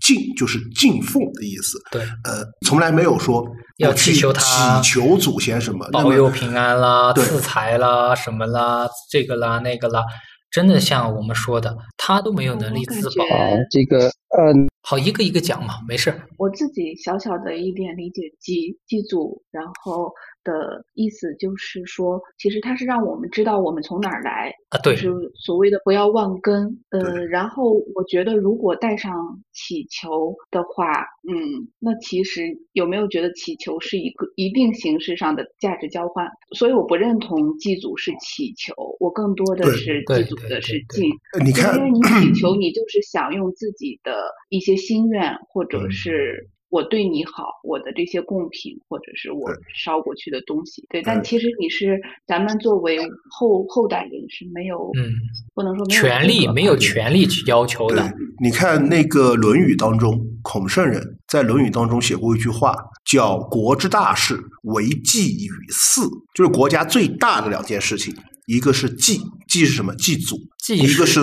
[0.00, 1.78] 敬就是敬奉的意思。
[1.90, 3.44] 对，呃，从来没有说
[3.78, 10.02] 要去祈求他祈求祖先什么，保佑平安啦、对赐财啦、什么啦、这个啦、那个啦，
[10.50, 13.24] 真的像我们说的，他都没有能力自保。
[13.24, 14.52] 啊，这个呃，
[14.86, 16.28] 好，一个一个讲嘛，没事儿。
[16.36, 20.12] 我自己小小的一点理解，祭祭祖，然后
[20.44, 26.78] 的意思就是说，其实它是让我们知道我们从哪儿来，啊，对，就是所谓的不要忘根。
[26.90, 29.10] 呃，然后我觉得如果带上
[29.54, 36.28] 祈求的话，嗯，那其实有没有觉得祈求是一个一定形式上的价值交换？
[36.54, 41.10] 所以我不认同祭祖是祈求，我更多的是祭祖的是敬。
[41.32, 44.12] 呃你看因为你祈求，你就是想用自己的
[44.50, 45.90] 一些心愿，或者嗯。
[45.90, 49.62] 是我对你好，我的这些贡品，或者是我对。
[49.76, 50.84] 烧过去的东西。
[50.90, 52.98] 对，但其实你是咱们作为
[53.30, 55.12] 后后代人是没有，嗯，
[55.54, 58.12] 不能说没有权利没有权利去要求的，，
[58.42, 66.02] 你看那个《论语》当中，孔圣人在《论语》当中写过一句话，叫“国之大事，为祭与祀”，
[66.34, 68.12] 就是国家最大的两件事情，
[68.46, 69.94] 一个是祭，祭是什么？
[69.96, 70.38] 祭祖。
[70.64, 71.20] 祭一个是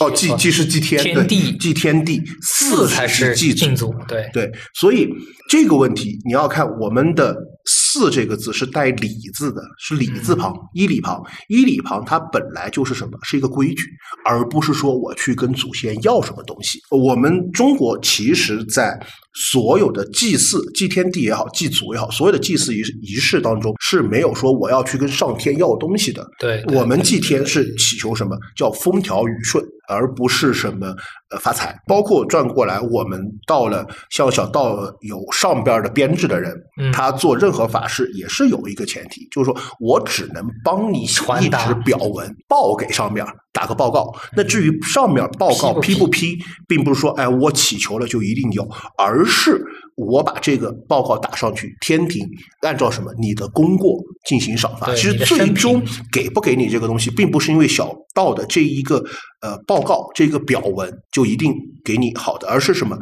[0.00, 5.08] 哦，祭哦祭是祭天，对天地祭天地，祀才是祭敬祖，对，对，所以
[5.48, 7.34] 这个问题你要看我们的
[7.64, 13.18] “祀”这个字是带“礼”字的，是“礼”字旁，一礼旁，一礼旁它本来就是什么？
[13.22, 13.84] 是一个规矩，
[14.26, 16.78] 而不是说我去跟祖先要什么东西。
[16.90, 19.00] 我们中国其实，在
[19.36, 26.26] 所有的祭祀、祭天地也好，祭祖也好，所有的祭祀仪仪式当中是没有说我要去跟上天要东西的。
[26.38, 30.94] 对，对我们祭天是祈求什么叫风调雨顺，而不是什么
[31.28, 31.76] 呃发财。
[31.86, 43.22] 包括转过来，我们到了像小道有上边的编制的人，嗯他做任何法事也是有一个前提，就是说我只能帮你一传达纸表文报给上面
[43.52, 44.14] 打个报告。
[44.34, 48.66] 那至于上面报告批不批，并不是说哎我祈求了就一定有，
[48.96, 49.60] 而是
[49.96, 52.26] 我把这个报告打上去，天庭
[52.62, 54.94] 按照什么你的功过进行赏罚。
[54.94, 59.04] 其实最终给不给你这个东西，并不是因为小道的这一个
[59.42, 61.52] 呃报告这个表文就一定
[61.84, 62.98] 给你好的，而是什么？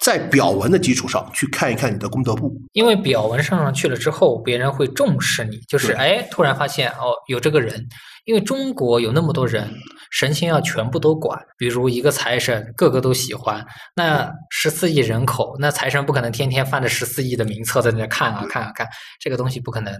[0.00, 7.86] 在表文的基础上去看一看你的功德簿，因为表文上上去了之后，别人会重视你，就是对哎，突然发现哦，有这个人。
[8.24, 9.70] 因为中国有那么多人，
[10.10, 13.64] 神仙要全部都管，比如一个财神，个个都喜欢。
[13.94, 18.86] 那十四亿人口，那财神不可能天天翻着十四亿的名册在那看啊看啊看，
[19.20, 19.92] 这个东西不可能。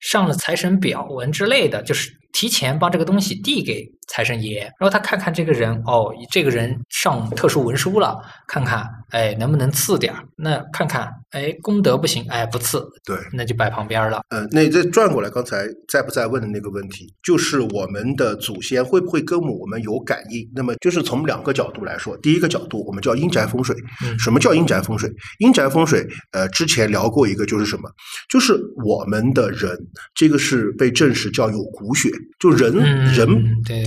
[0.00, 8.16] 上了财神表文之类的，就是提前把这个东西递给财神爷，然后他看看这个人，哦，这个人上特殊文书了，
[8.46, 10.22] 看看，哎，能不能赐点儿？
[10.36, 14.20] 那看看，哎，功德不行，哎，不赐，对，那就摆旁边儿了。
[14.28, 20.48] 呃，那再转过来，刚才在不在问的那个问题，就是我们的祖先会不会跟我们有感应？
[20.54, 23.74] 那么就是从两个角度来说，第一个角度我们叫阴宅风水。
[24.04, 25.10] 嗯什么叫阴宅风水？
[25.38, 27.90] 阴宅风水，呃，之前聊过一个，就是什么？
[28.28, 29.76] 就是我们的人，
[30.14, 33.28] 这个是被证实叫有骨血，就人、嗯人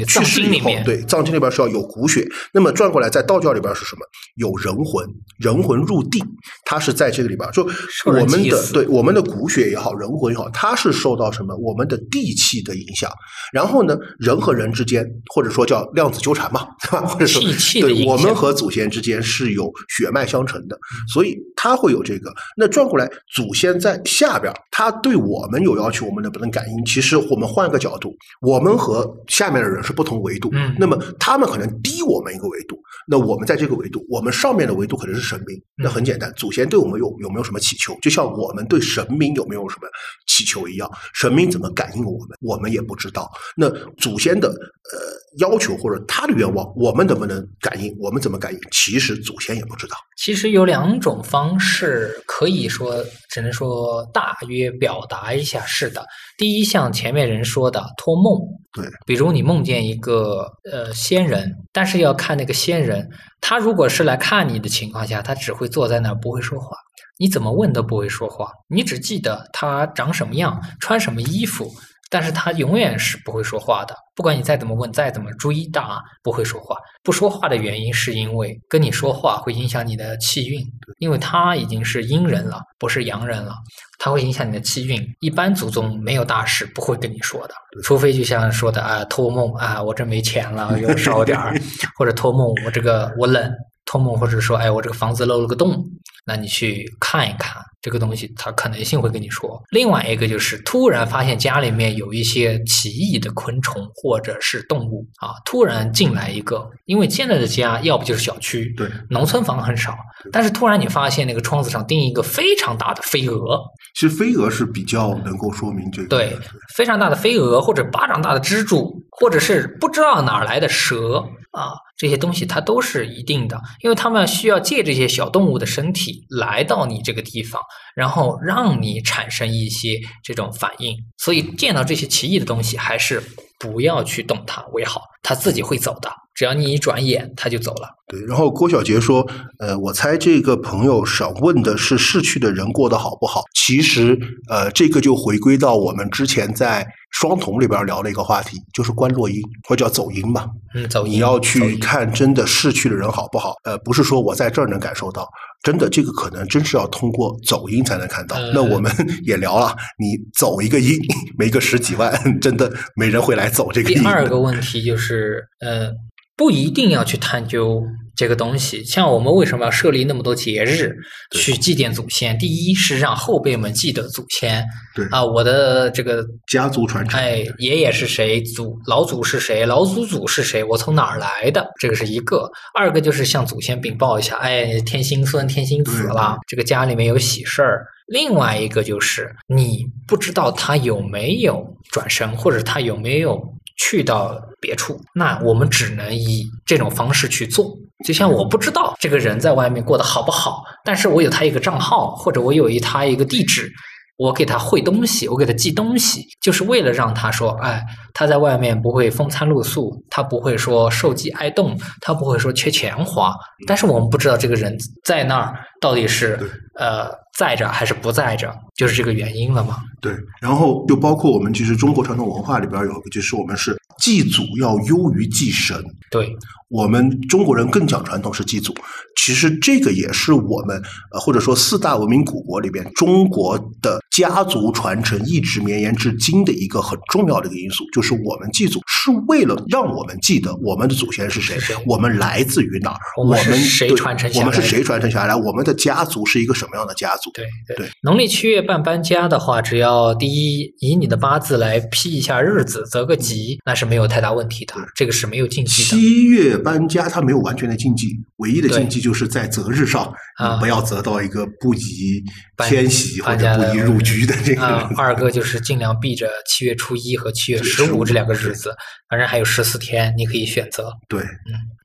[0.05, 2.27] 去世以后，对藏经里边是要有骨血。
[2.53, 4.01] 那么转过来，在道教里边是什么？
[4.35, 5.05] 有人魂，
[5.37, 6.23] 人魂入地，
[6.65, 7.63] 它是在这个里边，就
[8.05, 11.55] 我们的对我们的骨血也好，人魂也好，它是受到什么？
[11.57, 13.09] 我们的地气的影响。
[13.53, 17.05] 然后呢，人和人之间，或者说叫量子纠缠嘛， 对吧？
[17.07, 17.41] 或者说
[17.79, 20.77] 对我们和祖先之间是有血脉相承的，
[21.13, 22.33] 所以它会有这个。
[22.57, 26.85] 那转过来，祖先在下边，他对我们有要求，我们能不能感应？
[26.85, 35.61] 其实我们换个角度，我们和下面的人是不同维度，嗯那么他们可能低我们一个维度，那我们在这个维度，我们上面的维度可能是神明。
[35.77, 37.97] 那嗯很简单，祖先对我们有有没有什么祈求？
[38.01, 39.87] 就像我们对神明有没有什么
[40.27, 43.29] 祈求一样，神明怎么感应我们，我们也不知道。
[43.61, 44.97] 那祖先的呃
[45.37, 47.95] 要求或者他的愿望，我们能不能感应？
[47.99, 48.59] 我们怎么感应？
[48.71, 49.95] 其实祖先也不知道。
[50.17, 55.63] 其实有两种方式，可以说只能说大约表达一下。
[55.67, 56.03] 是的，
[56.37, 58.33] 第一，像前面人说的托梦，
[58.73, 63.07] 对，比如你梦见一个呃仙人，但是要看那个仙人，
[63.39, 66.75] 他如果是来看你的情况下，他只会坐在那儿不会说话，
[67.19, 71.71] 你怎么问都不会说话，你只记得他长什么样，穿什么衣服。
[72.11, 76.75] 但是他永远是不会说话的，不管你再怎么问，再怎么追答，不会说话。
[77.03, 80.61] 不说话的原因是因为跟你说话会影响你的气运，
[80.99, 83.53] 因为他已经是阴人了，不是阳人了，
[83.97, 85.01] 他会影响你的气运。
[85.21, 91.55] 一般祖宗没有大事不会跟你说的，除非就像说的啊，托梦啊，我这没钱了，给我烧点儿，
[91.97, 93.49] 或者托梦我这个我冷，
[93.85, 95.83] 托梦或者说哎我这个房子漏了个洞，
[96.25, 99.61] 那你去看一看这个东西，它可能性会跟你说。
[99.71, 109.97] 另外一个就是突然发现家里面有一些奇异的昆虫或者是动物啊，突然进来一个，因为现在的家要不就是小区，对，农村房很少，
[110.31, 113.59] 但是突然你发现那个窗子上钉一个非常大的飞蛾，
[113.95, 116.07] 其实飞蛾是比较能够说明这个。
[116.07, 116.37] 对，
[116.75, 121.17] 非常大的飞蛾，或者巴掌大的蜘蛛，或者是不知道哪来的蛇
[121.51, 127.61] 啊，这些东西它都是一定的，因为他们需要借这些小动物的身体来到你这个地方，
[127.93, 130.97] 然后让你产生一些这种反应。
[131.19, 133.21] 所以见到这些奇异的东西，还是
[133.61, 136.09] 不要去动它为好，它自己会走的。
[136.33, 137.89] 只要你一转眼，它就走了。
[138.07, 139.27] 对，然后郭小杰说，
[139.59, 143.43] 呃，我猜这个朋友想问的是逝去的人过得好不好？
[143.53, 144.17] 其实，
[144.49, 150.47] 呃，这个就回归到我们之前在双瞳里边聊的一个话题，就是观落阴，或者叫走阴吧。
[150.73, 153.53] 嗯，走阴你要去看真的逝去的人好不好？
[153.65, 155.29] 呃，不是说我在这儿能感受到，
[155.63, 158.35] 真的这个可能真是要通过走音才能看到。
[158.35, 158.91] 呃那我们
[159.23, 160.99] 也聊了，你走一个音，
[161.37, 163.89] 没个十几万， 真的没人会来走这个。
[163.89, 165.91] 第二个问题就是，呃，
[166.35, 167.83] 不一定要去探究
[168.15, 168.83] 这个东西。
[168.83, 170.93] 像我们为什么要设立那么多节日
[171.31, 172.37] 去祭奠祖先？
[172.37, 174.63] 第一是让后辈们记得祖先
[174.95, 178.41] 对啊，我的这个家族传承，哎，爷爷是谁？
[178.41, 179.65] 祖老祖是谁？
[179.65, 180.63] 老祖祖是谁？
[180.63, 181.67] 我从哪儿来的？
[181.79, 182.49] 这个是一个。
[182.73, 187.85] 二个就是向祖先禀报一下，哎，天心孙、天心子对了，这个家里面有喜事儿。
[188.07, 193.41] 另外一个就是你不知道他有没有转生，或者他有没有
[193.77, 197.75] 去到别处，那我们只能以这种方式去做。
[198.05, 203.71] 就像我不知道这个人在外面过得好不好，但是我有他一个账号，或者我有一他一个地址，
[204.17, 207.83] 我给他汇东西，我给他寄东西，就是为了让他说，哎，
[208.13, 213.35] 他在外面不会风餐露宿，他不会说受饥挨冻，他不会说缺钱花。
[213.67, 216.39] 但是我们不知道这个人在那儿到底是
[216.79, 217.07] 呃
[217.37, 219.77] 在着还是不在着，就是这个原因了嘛。
[220.01, 225.81] 对，然后就包括我们其实中国传统文化里边有就是我们是祭祖要优于祭神。
[226.09, 226.35] 对，
[226.67, 228.73] 我们中国人更讲传统是祭祖，
[229.15, 230.81] 其实这个也是我们
[231.13, 247.31] 呃或者说四大文明古国里边中国的家族传承一直绵延至今的一个很重要的一个因素，就是我们祭祖是为了让我们记得我们的祖先是谁，我们来自于哪儿，我们是谁传承下来我们是谁传承下来，我们的家族是一个什么样的家族？
[247.33, 247.77] 对对。
[247.77, 247.89] 对。
[248.03, 255.89] 农历七月半搬家的话，只要第一以你的八字来批一下日子，择个吉，那是没有太大问题的，这个是没有禁忌的。
[255.89, 258.07] 七月搬家，它没有完全的禁忌，
[258.37, 260.13] 唯一的禁忌就是在择日上，
[260.59, 262.21] 不要择到一个不宜
[262.67, 268.75] 迁徙或者不宜入居的这个啊。，二哥就是尽量避着七月初一和七月十五这两个日子，
[269.09, 270.91] 反正还有十四天，你可以选择。
[271.07, 271.23] 对，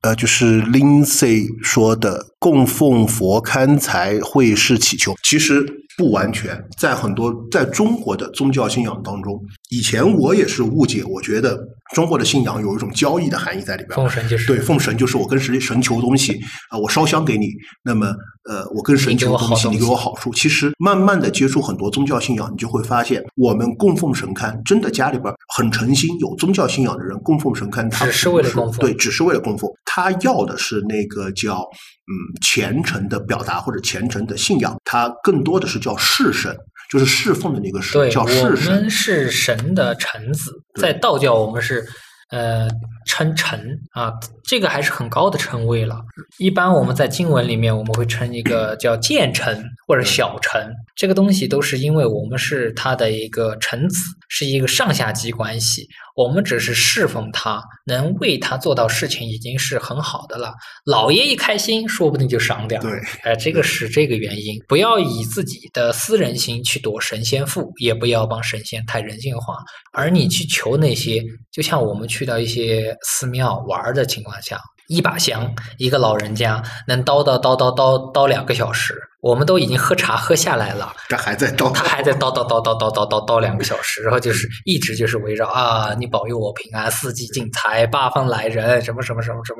[0.01, 5.65] 呃，就是 Lindsay 说的供奉佛龛才会是祈求，其实
[5.97, 9.39] 不完全，在很多在中国的宗教信仰当中，
[9.69, 11.57] 以前我也是误解，我觉得
[11.93, 13.95] 中国的信仰有一种交易的含义在里边。
[13.95, 17.47] 奉神就是对，奉神就是我跟神神求东西啊、我烧香给你，
[17.83, 18.07] 那么
[18.49, 20.33] 呃，我跟神求东西，你给我好处。
[20.33, 29.69] 其实慢慢的接触很多宗教信仰，你就会发现，我们供奉神龛，真的家里边很诚心有宗教信仰的人供奉神龛，他只是为了供奉对，只是为了供奉。
[29.85, 36.55] 他要的是那个叫嗯虔诚的表达或者虔诚的信仰，他更多的是叫侍神，
[36.89, 38.89] 就是侍奉的那个神，对，叫我侍神们。
[38.89, 41.85] 是神的臣子，在道教我们是
[42.29, 42.67] 呃
[43.05, 44.11] 称臣啊，
[44.43, 46.01] 这个还是很高的称谓了。
[46.39, 53.97] 一般我们在经文里面，我们会称一个叫谏臣或者小臣，这个东西都是因为我们是他的一个臣子，
[54.27, 60.53] 是一个上下级关系，我们只是侍奉他，能为他做到事情已经是很好的了。
[60.85, 62.83] 老爷一开心，说不定就赏点儿。
[62.83, 69.55] 对，哎，这个是这个原因，不要以自己的私人心去夺神仙富，也不要帮神仙太人性化。
[69.93, 89.59] 而你去求那些，就像我们去到一些寺庙玩儿的情况下，一把香，一个老人家能叨叨叨叨叨叨两个小时，我们都已经喝茶喝下来了，他还在叨他还在叨叨叨叨叨叨叨叨两个小时，然后就是一直就是围绕啊，你保佑我平安，四季进财，八方来人，什么什么什么什么。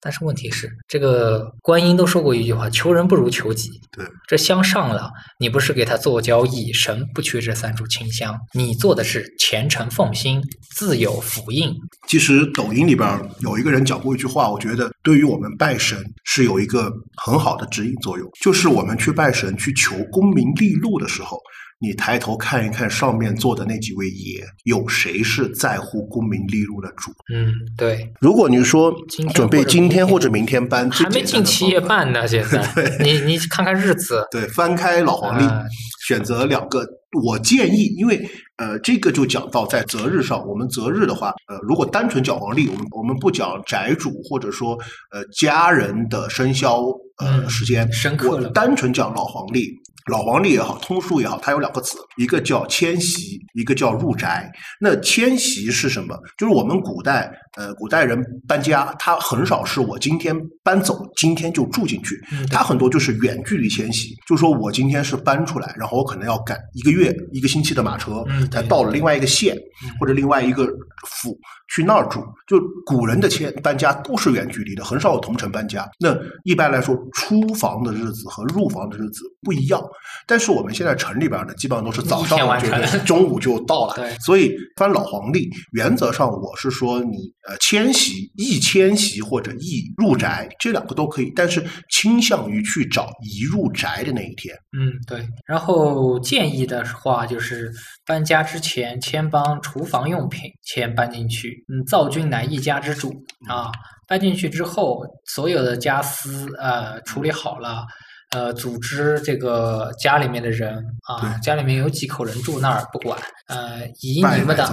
[0.00, 10.40] 但是问题是，这个观音都说过一句话：“求人不如求己。”对，这香上了，你不是给他做交易，神不缺这三炷清香，你做的是虔诚奉心，
[10.76, 11.74] 自有福应。
[12.06, 16.92] 其实抖音里边儿有一个人讲过一句话，我觉得对于我们拜神是有一个
[17.24, 21.38] 很好的指引作用，就是我们去拜神去求功名利禄的时候，
[21.78, 27.10] 你抬头看一看上面坐的那几位爷，有谁是在乎功名利禄的主？
[27.32, 28.92] 嗯，对，如果你说
[29.34, 32.60] 准备今天或者明天搬，还没进七月方法半呢，现在
[33.00, 35.64] 你你看看日子，对，翻开老黄历，啊
[36.06, 36.86] 选择两个。
[37.24, 44.74] 我建议，因为呃，这个就讲到在择日上，我们择日的话，呃，如果单纯讲黄历，我们我们不讲宅主或者说
[45.10, 46.82] 呃家人的生肖
[47.16, 47.90] 呃嗯时间。
[47.90, 49.70] 深刻了我单纯讲老黄历。
[50.08, 54.50] 老黄历也好，通书也好，它有两个词，一个叫迁徙，一个叫入宅。
[54.80, 56.18] 那迁徙是什么？
[56.36, 60.34] 就是我们古代，呃，古代人搬家，他很少是我今天
[60.64, 62.18] 搬走，今天就住进去，
[62.50, 69.54] 他很多就是远距离迁徙，就是说我今天是搬出来，然后我可能要赶一个月、一个星期的马车，才到了另外一个县
[69.84, 70.66] 嗯或者另外一个
[71.06, 71.38] 府
[71.74, 72.20] 去那儿住。
[72.46, 75.86] 就古人的迁搬家都是远距离的，很少有同城搬家。
[76.00, 79.82] 那一般来说，出房的日子和入房的日子不一样。
[80.26, 83.94] 但是我们现在城里边呢，基本上都是早上就成中午就到了。
[83.94, 87.16] 对所以翻老黄历，原则上我是说你
[87.48, 94.54] 呃迁徙易迁徙或者易入宅这两个都可以，但是倾向于去找宜入宅的那一天。
[94.78, 95.26] 嗯，对。
[95.46, 97.72] 然后建议的话就是
[98.06, 101.64] 搬家之前，先帮厨房用品先搬进去。
[101.68, 103.08] 嗯，灶君乃一家之主
[103.48, 103.70] 啊，
[104.06, 107.86] 搬进去之后，所有的家私呃处理好了。
[108.30, 114.68] 呃，组织这个家里面的人啊，家里面有几口人住那儿不管，呃，以你们的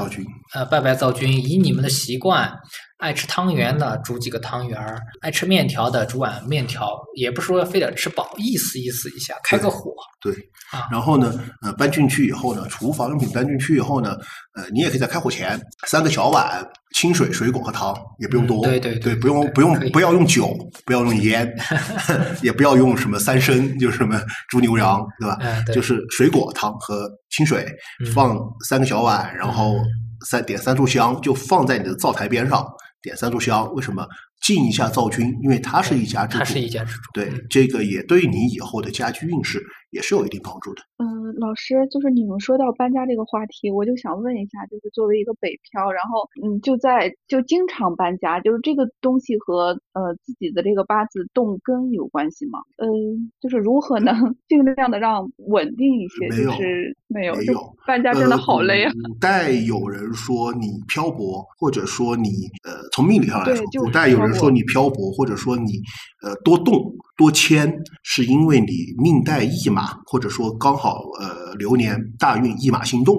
[0.53, 2.51] 呃拜拜灶君，以你们的习惯，
[2.97, 9.91] 爱吃汤圆的煮几个汤圆儿，爱吃面条的煮碗面条，也不是说非得吃饱，意思意思一下，开个火。
[10.21, 10.33] 对
[10.71, 14.17] 啊，然后呢，呃，搬进去以后呢，厨房用品搬进去以后呢，
[14.55, 16.65] 呃，你也可以在开火前三个小碗
[16.95, 21.53] 清水、水果和汤，也不用多，嗯对对对对不用不用不要用酒，不要用烟
[22.41, 24.19] 也不要用什么三参，就是什么
[24.49, 25.37] 猪牛羊，对吧？
[25.41, 27.65] 嗯，对，就是水果汤和清水，
[28.03, 29.85] 嗯放三个小碗，然后嗯
[30.27, 32.65] 三点三炷香，就放在你的灶台边上，
[33.05, 33.71] 点三炷香。
[33.73, 34.05] 为什么？
[34.41, 37.01] 敬一下灶君，因为他是一家之主，他是一家之主。
[37.15, 40.83] 对嗯，这个也对你以后的家居运势也是有一定帮助的。
[40.97, 52.59] 嗯，老师，就是你们说到搬家这个话题，我就想问一下，就是作为一个北漂，然后嗯，就在就经常搬家，就是这个东西和呃自己的这个八字动根有关系吗？
[52.77, 54.13] 嗯，就是如何能
[54.47, 56.29] 尽量的让稳定一些？
[56.29, 58.91] 就是没有，没有搬家真的好累啊。
[58.91, 62.29] 呃古代有人说你漂泊，或者说你
[62.63, 65.79] 呃，从命理上来说，就是古代有人说你漂泊，或者说你
[66.23, 66.73] 呃多动
[67.15, 67.71] 多迁，
[68.03, 73.15] 是因为你命带驿马，或者说刚好呃流年大运驿马星动，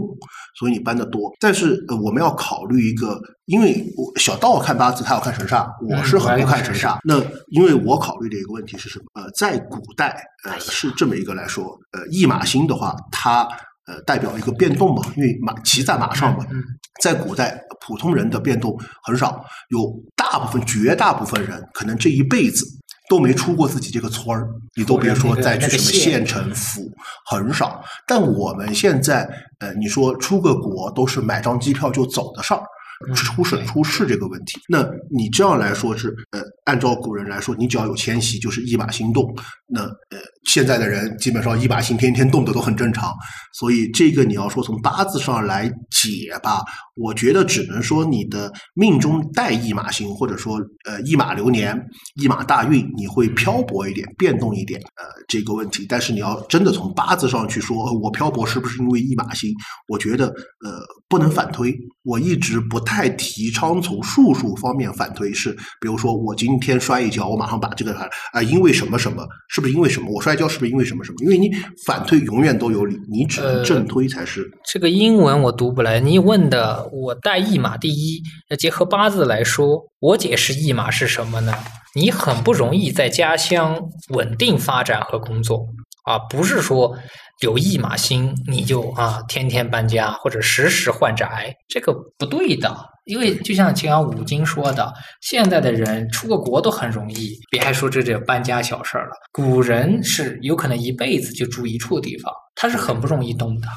[0.58, 1.32] 所以你搬的多。
[1.40, 6.98] 但是呃，我们要考虑一个，因为我小道看八字，他要看神煞，我嗯是很不看神煞。
[7.04, 9.04] 那因为我考虑的一个问题是什么？
[9.14, 10.08] 呃，在古代
[10.44, 13.42] 哎呃是这么一个来说，呃，驿马星的话，它
[13.86, 16.62] 呃代表一个变动嘛，因为马骑在马上嘛，嗯，
[17.02, 22.64] 在古代普通人的变动很少，有大部分绝大部分人可能这一辈子。
[23.08, 26.90] 都没出过自己这个村儿，你都别说再去什么县县城府，
[27.30, 27.80] 很少。
[28.04, 29.22] 但我们现在，
[29.60, 32.66] 呃，你说出个国都是买张机票就走的事儿，嗯
[33.14, 34.60] 出省出事这个问题。
[34.68, 39.34] 那你这样来说是，呃，按照古人来说，你只要有迁徙，就是一马心动。
[39.68, 43.12] 那呃，现在的人基本上一马心天天动的都很正常，
[43.52, 46.62] 所以这个你要说从八字上来解吧，
[46.94, 51.76] 我觉得只能说你的命中带一马星，或者说呃一马流年、
[52.14, 55.84] 一马大运，你会漂泊一点、变动一点，呃这个问题。
[55.88, 59.52] 但是你要真的从八字上去说，呃我漂泊是不是因为一马星？
[59.88, 61.76] 我觉得呃不能反推。
[62.04, 67.92] 我一直不太提倡从术数方面反推，是比如说我今天摔一跤，我马上把这个
[68.32, 70.10] 啊、因为什么什么，是不是因为什么？
[70.10, 71.16] 我摔跤是不是因为什么什么？
[71.22, 71.50] 因为你
[71.84, 74.48] 反推永远都有理，你只能呃正推才是。
[74.64, 75.98] 这个英文我读不来。
[75.98, 81.52] 你问的我带一码第一，要结合八字来说，我解释一码是什么呢？
[81.94, 83.80] 你很不容易在家乡
[84.10, 85.66] 稳定发展和工作
[86.06, 86.96] 啊，不是说
[87.42, 92.74] 有一马星你就啊天天搬家或者时时换宅，这个不对的。
[93.06, 99.12] 因为就像秦阳五经说的，现在的人出个国都很容易，别还说这这搬家小事儿了。
[99.32, 103.68] 古人是有可能一辈子就住一处地方，他是很不容易动的。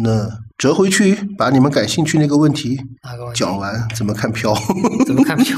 [0.00, 3.38] 那折回去把你们感兴趣那个问题哪个问题？
[3.38, 4.52] 讲完，怎么看飘？
[5.06, 5.56] 怎么看票？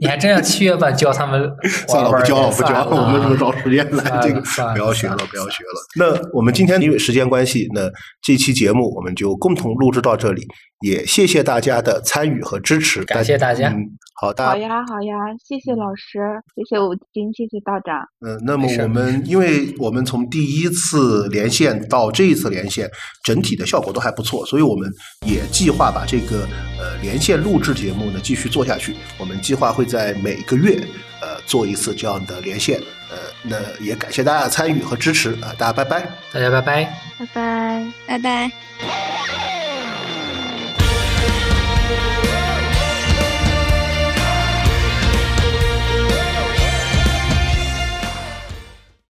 [0.00, 1.40] 你还真要七月份教他们
[1.86, 4.40] 算了，不教了，不教了，我们找时间来，这个
[4.72, 5.86] 不要学了，不要学了。
[5.96, 7.82] 那我们今天因为时间关系，那
[8.22, 10.46] 这期节目我们就共同录制到这里，
[10.80, 15.14] 也谢谢大家的参与和支持，感谢大家嗯，好，的好呀好呀，
[15.46, 16.18] 谢谢老师，
[16.56, 18.00] 谢谢吴京，谢谢道长。
[18.20, 22.90] 嗯，那么我们因为我们从第一次连线到这一次连线，
[23.22, 24.90] 整体的效果都还不错，所以我们
[25.26, 28.96] 也计划把这个呃连线录制节目呢继续做下去。
[29.18, 30.80] 我们计划会在每个月
[31.20, 36.08] 呃做一次这样的连线，呃，那也感谢大家的参与和支持啊、大家拜拜。
[36.32, 36.84] 大家拜拜。
[37.18, 37.86] 拜拜。
[38.06, 39.59] 拜拜。